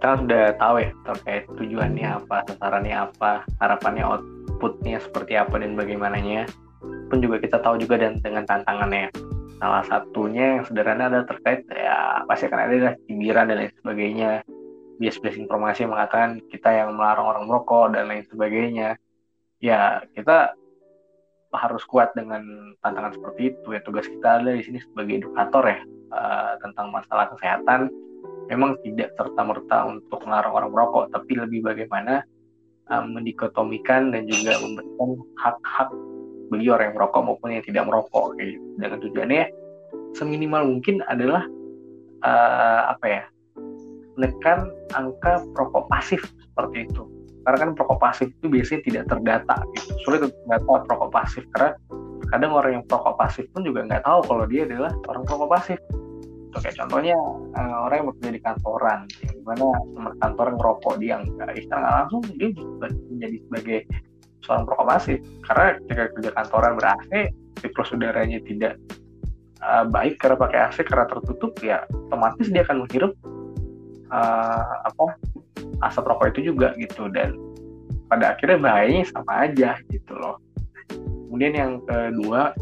[0.00, 6.48] Kita udah tahu ya terkait tujuannya apa, sasarannya apa, harapannya outputnya seperti apa dan bagaimananya.
[7.12, 9.12] Pun juga kita tahu juga dan dengan tantangannya.
[9.60, 14.30] Salah satunya yang sederhana adalah terkait ya pasti akan ada cibiran dan lain sebagainya.
[14.96, 18.96] Bias-bias informasi mengatakan kita yang melarang orang merokok dan lain sebagainya.
[19.60, 20.56] Ya kita
[21.54, 23.74] harus kuat dengan tantangan seperti itu.
[23.74, 25.80] Ya tugas kita adalah di sini sebagai edukator ya
[26.14, 27.90] uh, tentang masalah kesehatan.
[28.50, 32.26] Memang tidak serta merta untuk melarang orang merokok tapi lebih bagaimana
[32.90, 35.90] uh, mendikotomikan dan juga memberikan hak-hak
[36.50, 38.58] bagi orang yang merokok maupun yang tidak merokok gitu.
[38.74, 39.44] dengan tujuannya
[40.18, 41.46] seminimal mungkin adalah
[42.26, 43.22] uh, apa ya
[44.18, 44.66] menekan
[44.98, 47.06] angka perokok pasif seperti itu
[47.44, 49.90] karena kan perokok pasif itu biasanya tidak terdata gitu.
[50.04, 51.42] Sulit untuk mendata perokok pasif.
[51.56, 51.70] Karena
[52.28, 55.78] kadang orang yang perokok pasif pun juga nggak tahu kalau dia adalah orang perokok pasif.
[56.50, 57.14] Oke, kayak contohnya
[57.54, 59.00] uh, orang yang bekerja di kantoran.
[59.22, 61.48] Yang di mana teman kantor ngerokok dia nggak.
[61.62, 62.48] Secara nggak langsung dia
[63.08, 63.78] menjadi sebagai
[64.44, 65.18] seorang perokok pasif.
[65.46, 67.12] Karena ketika kerja kantoran ber AC
[67.60, 68.74] siklus udaranya tidak
[69.64, 73.12] uh, baik karena pakai AC karena tertutup ya otomatis dia akan menghirup
[74.10, 75.04] uh, apa
[75.84, 77.08] asap rokok itu juga gitu.
[77.12, 77.36] Dan
[78.10, 80.36] pada akhirnya bahayanya sama aja gitu loh.
[81.30, 82.52] Kemudian yang kedua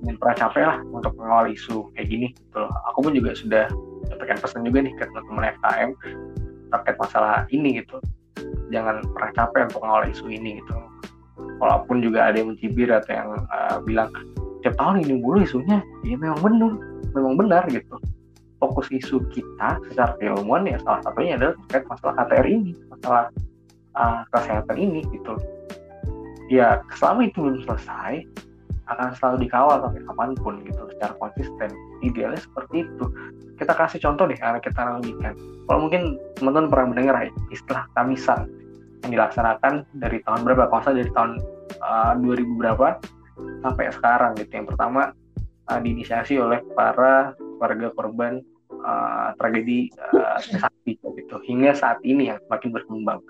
[0.00, 2.72] yang pernah capek lah untuk mengawal isu kayak gini gitu loh.
[2.90, 3.64] Aku pun juga sudah
[4.08, 5.90] sampaikan pesan juga nih ke teman-teman FKM
[6.70, 7.96] terkait masalah ini gitu.
[8.74, 10.74] Jangan pernah capek untuk mengawal isu ini gitu.
[11.60, 14.08] Walaupun juga ada yang mencibir atau yang uh, bilang
[14.64, 15.84] tiap tahun ini mulu isunya.
[16.02, 16.72] Ya memang benar.
[17.10, 17.98] Memang benar gitu
[18.60, 23.24] fokus isu kita secara keilmuan ya salah satunya adalah terkait masalah KTR ini, masalah
[23.96, 25.34] uh, kesehatan ini gitu.
[26.52, 28.28] Ya selama itu belum selesai
[28.90, 31.70] akan selalu dikawal sampai kapan pun gitu secara konsisten.
[32.04, 33.04] Idealnya seperti itu.
[33.56, 35.34] Kita kasih contoh deh karena kita analogikan.
[35.70, 37.14] Kalau mungkin teman-teman pernah mendengar
[37.54, 38.50] istilah kamisan
[39.06, 40.68] yang dilaksanakan dari tahun berapa?
[40.68, 41.32] Kalau dari tahun
[41.80, 42.86] uh, 2000 berapa
[43.62, 44.52] sampai sekarang gitu.
[44.52, 45.02] Yang pertama
[45.70, 48.42] uh, diinisiasi oleh para keluarga korban
[48.84, 51.36] uh, tragedi uh, sakti gitu.
[51.44, 53.20] Hingga saat ini yang semakin berkembang.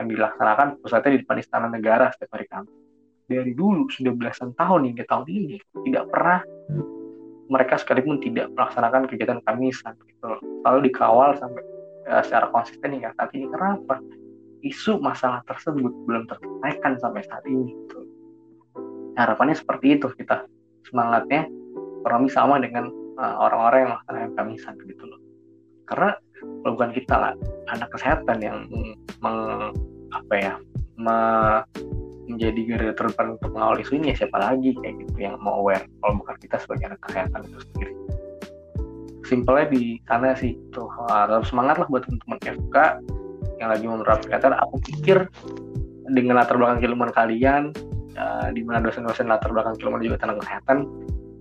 [0.00, 2.72] Yang dilaksanakan pusatnya di depan istana negara setiap hari Kamis
[3.30, 5.56] dari dulu sudah belasan tahun hingga tahun ini
[5.86, 6.42] tidak pernah
[7.46, 10.34] mereka sekalipun tidak melaksanakan kegiatan kamisan gitu
[10.66, 11.62] selalu dikawal sampai
[12.10, 13.46] uh, secara konsisten hingga saat ini.
[13.46, 14.02] Kenapa?
[14.60, 18.02] Isu masalah tersebut belum terselesaikan sampai saat ini gitu.
[19.14, 20.44] harapannya seperti itu kita.
[20.88, 21.44] Semangatnya
[22.02, 25.20] kurang sama dengan Eh, orang-orang yang melaksanakan kamisan gitu loh.
[25.86, 26.10] Karena
[26.40, 27.32] kalau bukan kita lah
[27.68, 28.58] anak kesehatan yang
[29.20, 29.74] meng,
[30.10, 30.54] apa ya
[30.96, 31.18] me,
[32.30, 35.82] menjadi garda terdepan untuk mengawal isu ini ya siapa lagi kayak gitu yang mau aware
[35.98, 37.94] kalau bukan kita sebagai anak kesehatan itu sendiri.
[39.26, 40.90] Simpelnya di sana sih tuh.
[41.10, 42.76] Harus semangat lah buat teman-teman FK
[43.62, 44.54] yang lagi menerapkan kesehatan.
[44.64, 45.28] Aku pikir
[46.10, 47.70] dengan latar belakang keilmuan kalian
[48.18, 50.78] uh, di mana dosen-dosen latar belakang keilmuan juga tentang kesehatan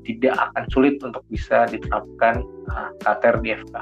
[0.10, 2.42] tidak akan sulit untuk bisa diterapkan
[2.74, 3.76] uh, KTR di FK.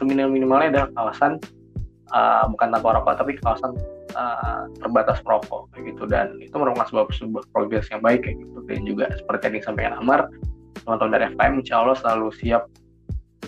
[0.00, 1.36] Seminimal-minimalnya adalah kawasan
[2.16, 3.76] uh, bukan tanpa rokok tapi kawasan
[4.16, 8.58] uh, terbatas merokok kayak gitu dan itu merupakan sebuah sebuah progres yang baik kayak gitu
[8.64, 10.20] dan juga seperti yang disampaikan Amar
[10.88, 12.62] teman-teman dari FKM insya Allah selalu siap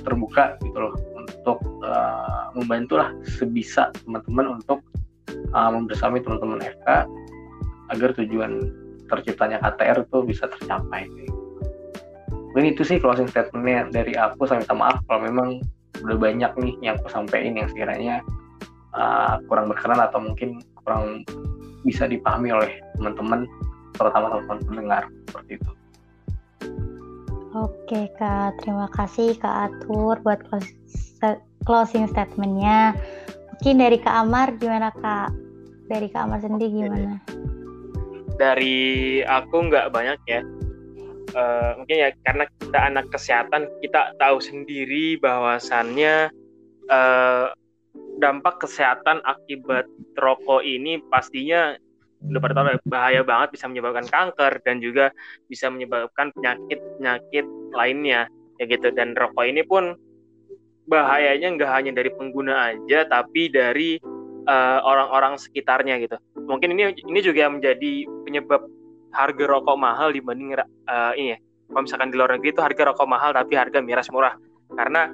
[0.05, 4.85] terbuka gitu loh untuk uh, membantu lah sebisa teman-teman untuk
[5.57, 7.09] uh, membersamai teman-teman FK
[7.97, 8.61] agar tujuan
[9.07, 11.07] terciptanya KTR itu bisa tercapai.
[11.07, 11.46] Gitu
[12.57, 15.61] mungkin itu sih closing statementnya dari aku saya minta maaf kalau memang
[16.09, 18.25] udah banyak nih yang aku sampaikan yang sekiranya
[18.97, 21.21] uh, kurang berkenan atau mungkin kurang
[21.85, 23.45] bisa dipahami oleh teman-teman
[24.01, 25.71] terutama teman-teman pendengar seperti itu.
[27.53, 30.41] Oke kak, terima kasih kak Atur buat
[31.69, 32.97] closing statementnya.
[33.53, 35.29] Mungkin dari kak Amar gimana kak?
[35.93, 37.21] Dari kak Amar sendiri gimana?
[38.41, 40.41] Dari aku nggak banyak ya
[41.37, 46.33] uh, mungkin ya karena kita anak kesehatan kita tahu sendiri bahwasannya
[46.89, 47.53] uh,
[48.17, 49.85] dampak kesehatan akibat
[50.17, 51.77] rokok ini pastinya
[52.25, 55.13] udah pada bahaya banget bisa menyebabkan kanker dan juga
[55.47, 58.27] bisa menyebabkan penyakit penyakit lainnya
[58.57, 58.89] ya gitu.
[58.91, 59.95] Dan rokok ini pun
[60.89, 64.01] bahayanya nggak hanya dari pengguna aja tapi dari
[64.47, 66.17] eh, orang-orang uh, sekitarnya gitu.
[66.41, 68.65] Mungkin ini ini juga menjadi penyebab
[69.17, 73.09] harga rokok mahal dibanding uh, ini ya kalau misalkan di luar negeri itu harga rokok
[73.11, 74.35] mahal tapi harga miras murah.
[74.71, 75.11] Karena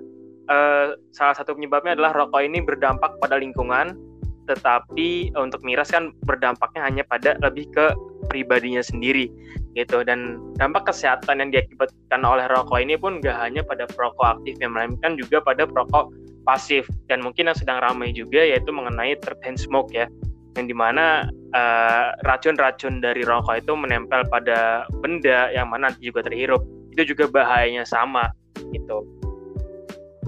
[0.52, 3.96] uh, salah satu penyebabnya adalah rokok ini berdampak pada lingkungan
[4.42, 7.94] tetapi untuk miras kan berdampaknya hanya pada lebih ke
[8.28, 9.32] pribadinya sendiri
[9.78, 10.04] gitu.
[10.04, 14.76] Dan dampak kesehatan yang diakibatkan oleh rokok ini pun gak hanya pada perokok aktif yang
[14.76, 16.12] melainkan juga pada perokok
[16.44, 16.84] pasif.
[17.08, 20.10] Dan mungkin yang sedang ramai juga yaitu mengenai terpen smoke ya
[20.56, 21.26] yang di mana
[21.56, 26.60] uh, racun-racun dari rokok itu menempel pada benda yang mana juga terhirup.
[26.92, 28.28] Itu juga bahayanya sama
[28.72, 29.04] gitu.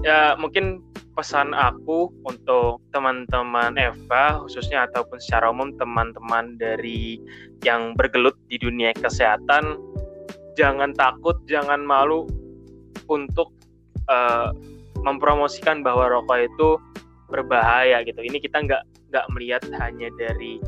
[0.01, 0.81] Ya mungkin
[1.15, 7.17] pesan aku untuk teman-teman Eva khususnya ataupun secara umum teman-teman dari
[7.63, 9.79] yang bergelut di dunia kesehatan
[10.59, 12.27] jangan takut jangan malu
[13.07, 13.55] untuk
[14.11, 14.51] uh,
[15.05, 16.69] mempromosikan bahwa rokok itu
[17.29, 18.21] berbahaya gitu.
[18.21, 20.61] Ini kita nggak nggak melihat hanya dari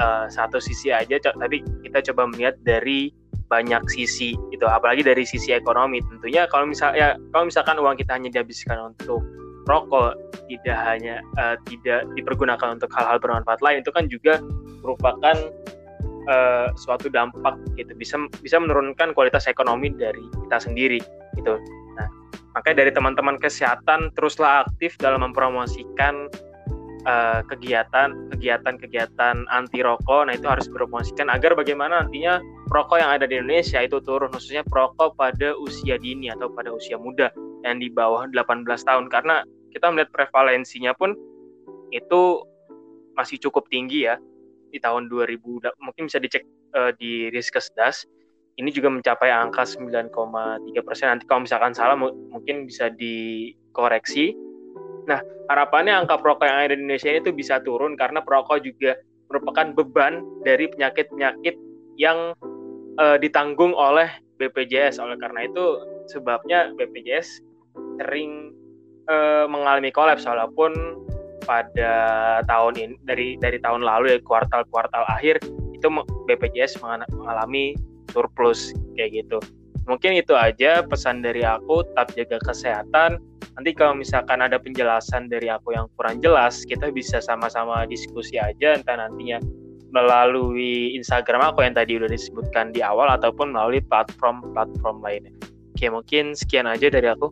[0.00, 3.12] uh, satu sisi aja tapi kita coba melihat dari
[3.46, 6.02] banyak sisi itu apalagi dari sisi ekonomi.
[6.02, 9.22] Tentunya kalau misalnya ya, kalau misalkan uang kita hanya dihabiskan untuk
[9.66, 10.14] rokok
[10.46, 14.38] tidak hanya uh, tidak dipergunakan untuk hal-hal bermanfaat lain itu kan juga
[14.82, 15.36] merupakan
[16.30, 21.02] uh, suatu dampak gitu bisa bisa menurunkan kualitas ekonomi dari kita sendiri
[21.34, 21.58] gitu.
[21.98, 22.06] Nah
[22.54, 26.30] makanya dari teman-teman kesehatan teruslah aktif dalam mempromosikan
[27.06, 30.28] uh, kegiatan kegiatan-kegiatan anti rokok.
[30.28, 32.42] Nah itu harus dipromosikan agar bagaimana nantinya
[32.74, 36.98] rokok yang ada di Indonesia itu turun khususnya perokok pada usia dini atau pada usia
[36.98, 37.30] muda
[37.62, 39.06] yang di bawah 18 tahun.
[39.08, 41.14] Karena kita melihat prevalensinya pun
[41.94, 42.42] itu
[43.16, 44.20] masih cukup tinggi ya
[44.74, 45.40] di tahun 2000
[45.80, 46.44] mungkin bisa dicek
[46.74, 48.04] uh, di Riskesdas.
[48.56, 50.16] Ini juga mencapai angka 9,3
[50.80, 51.12] persen.
[51.12, 54.32] Nanti kalau misalkan salah mungkin bisa dikoreksi
[55.06, 58.98] nah harapannya angka perokok yang ada di Indonesia itu bisa turun karena perokok juga
[59.30, 61.54] merupakan beban dari penyakit-penyakit
[61.98, 62.34] yang
[62.98, 65.64] uh, ditanggung oleh BPJS oleh karena itu
[66.10, 67.40] sebabnya BPJS
[68.02, 68.52] sering
[69.08, 70.74] uh, mengalami kolaps walaupun
[71.46, 71.92] pada
[72.50, 75.38] tahun ini dari dari tahun lalu ya kuartal-kuartal akhir
[75.72, 75.86] itu
[76.26, 77.78] BPJS mengalami
[78.10, 79.38] surplus kayak gitu.
[79.86, 83.22] Mungkin itu aja pesan dari aku, tetap jaga kesehatan.
[83.54, 88.76] Nanti kalau misalkan ada penjelasan dari aku yang kurang jelas, kita bisa sama-sama diskusi aja
[88.76, 89.40] entah nantinya
[89.94, 95.32] melalui Instagram aku yang tadi udah disebutkan di awal ataupun melalui platform-platform lainnya.
[95.72, 97.30] Oke, mungkin sekian aja dari aku.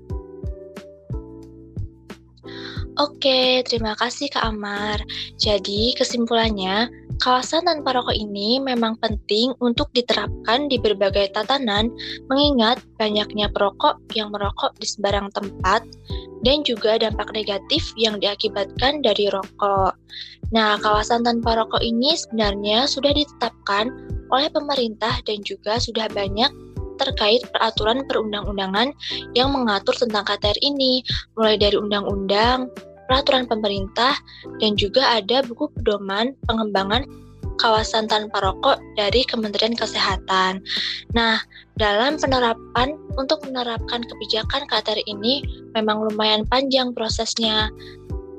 [2.94, 5.02] Oke, terima kasih Kak Amar.
[5.34, 6.86] Jadi, kesimpulannya,
[7.18, 11.90] kawasan tanpa rokok ini memang penting untuk diterapkan di berbagai tatanan,
[12.30, 15.82] mengingat banyaknya perokok yang merokok di sebarang tempat,
[16.46, 19.98] dan juga dampak negatif yang diakibatkan dari rokok.
[20.54, 23.90] Nah, kawasan tanpa rokok ini sebenarnya sudah ditetapkan
[24.30, 26.52] oleh pemerintah dan juga sudah banyak
[27.00, 28.92] terkait peraturan perundang-undangan
[29.34, 31.04] yang mengatur tentang KTR ini,
[31.38, 32.70] mulai dari undang-undang,
[33.06, 34.16] peraturan pemerintah,
[34.58, 37.04] dan juga ada buku pedoman pengembangan
[37.58, 40.58] kawasan tanpa rokok dari Kementerian Kesehatan.
[41.14, 41.38] Nah,
[41.78, 45.42] dalam penerapan untuk menerapkan kebijakan KTR ini
[45.74, 47.70] memang lumayan panjang prosesnya.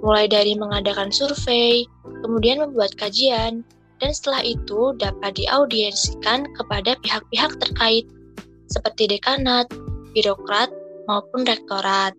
[0.03, 1.87] Mulai dari mengadakan survei,
[2.21, 3.65] kemudian membuat kajian,
[4.03, 8.05] dan setelah itu dapat diaudiensikan kepada pihak-pihak terkait
[8.75, 9.71] seperti dekanat,
[10.11, 10.67] birokrat,
[11.07, 12.11] maupun rektorat.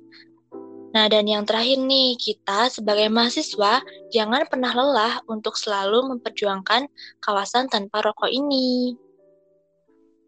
[0.96, 6.88] Nah, dan yang terakhir nih, kita sebagai mahasiswa jangan pernah lelah untuk selalu memperjuangkan
[7.20, 8.96] kawasan tanpa rokok ini.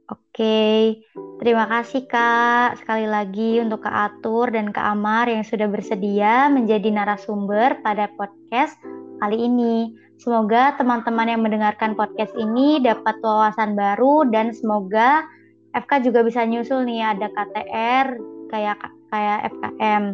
[0.09, 1.05] Oke,
[1.41, 6.89] terima kasih Kak sekali lagi untuk Kak Atur dan Kak Amar yang sudah bersedia menjadi
[6.89, 8.77] narasumber pada podcast
[9.21, 9.93] kali ini.
[10.17, 15.29] Semoga teman-teman yang mendengarkan podcast ini dapat wawasan baru dan semoga
[15.85, 18.07] FK juga bisa nyusul nih ada KTR
[18.51, 18.79] kayak
[19.13, 20.05] kayak FKM.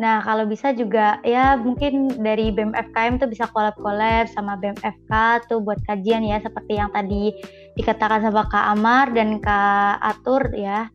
[0.00, 5.12] Nah, kalau bisa juga ya mungkin dari BEM FKM tuh bisa collab-collab sama BEM FK
[5.52, 7.30] tuh buat kajian ya seperti yang tadi
[7.76, 10.88] dikatakan sama Kak Amar dan Kak Atur ya.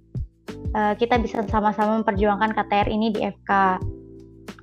[0.74, 3.80] Uh, kita bisa sama-sama memperjuangkan KTR ini di FK.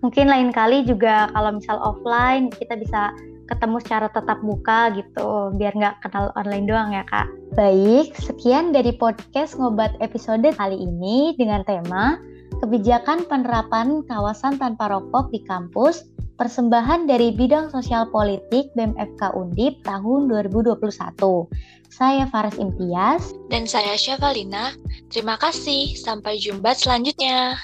[0.03, 3.15] Mungkin lain kali juga kalau misal offline kita bisa
[3.49, 7.29] ketemu secara tetap muka gitu, biar nggak kenal online doang ya kak.
[7.55, 12.19] Baik, sekian dari podcast Ngobat episode kali ini dengan tema
[12.61, 20.27] Kebijakan Penerapan Kawasan Tanpa Rokok di Kampus persembahan dari bidang sosial politik BMFK Undip tahun
[20.31, 20.83] 2021.
[21.95, 23.31] Saya Faris Imtias.
[23.47, 24.75] Dan saya Syavalina.
[25.15, 25.95] Terima kasih.
[25.95, 27.55] Sampai jumpa selanjutnya.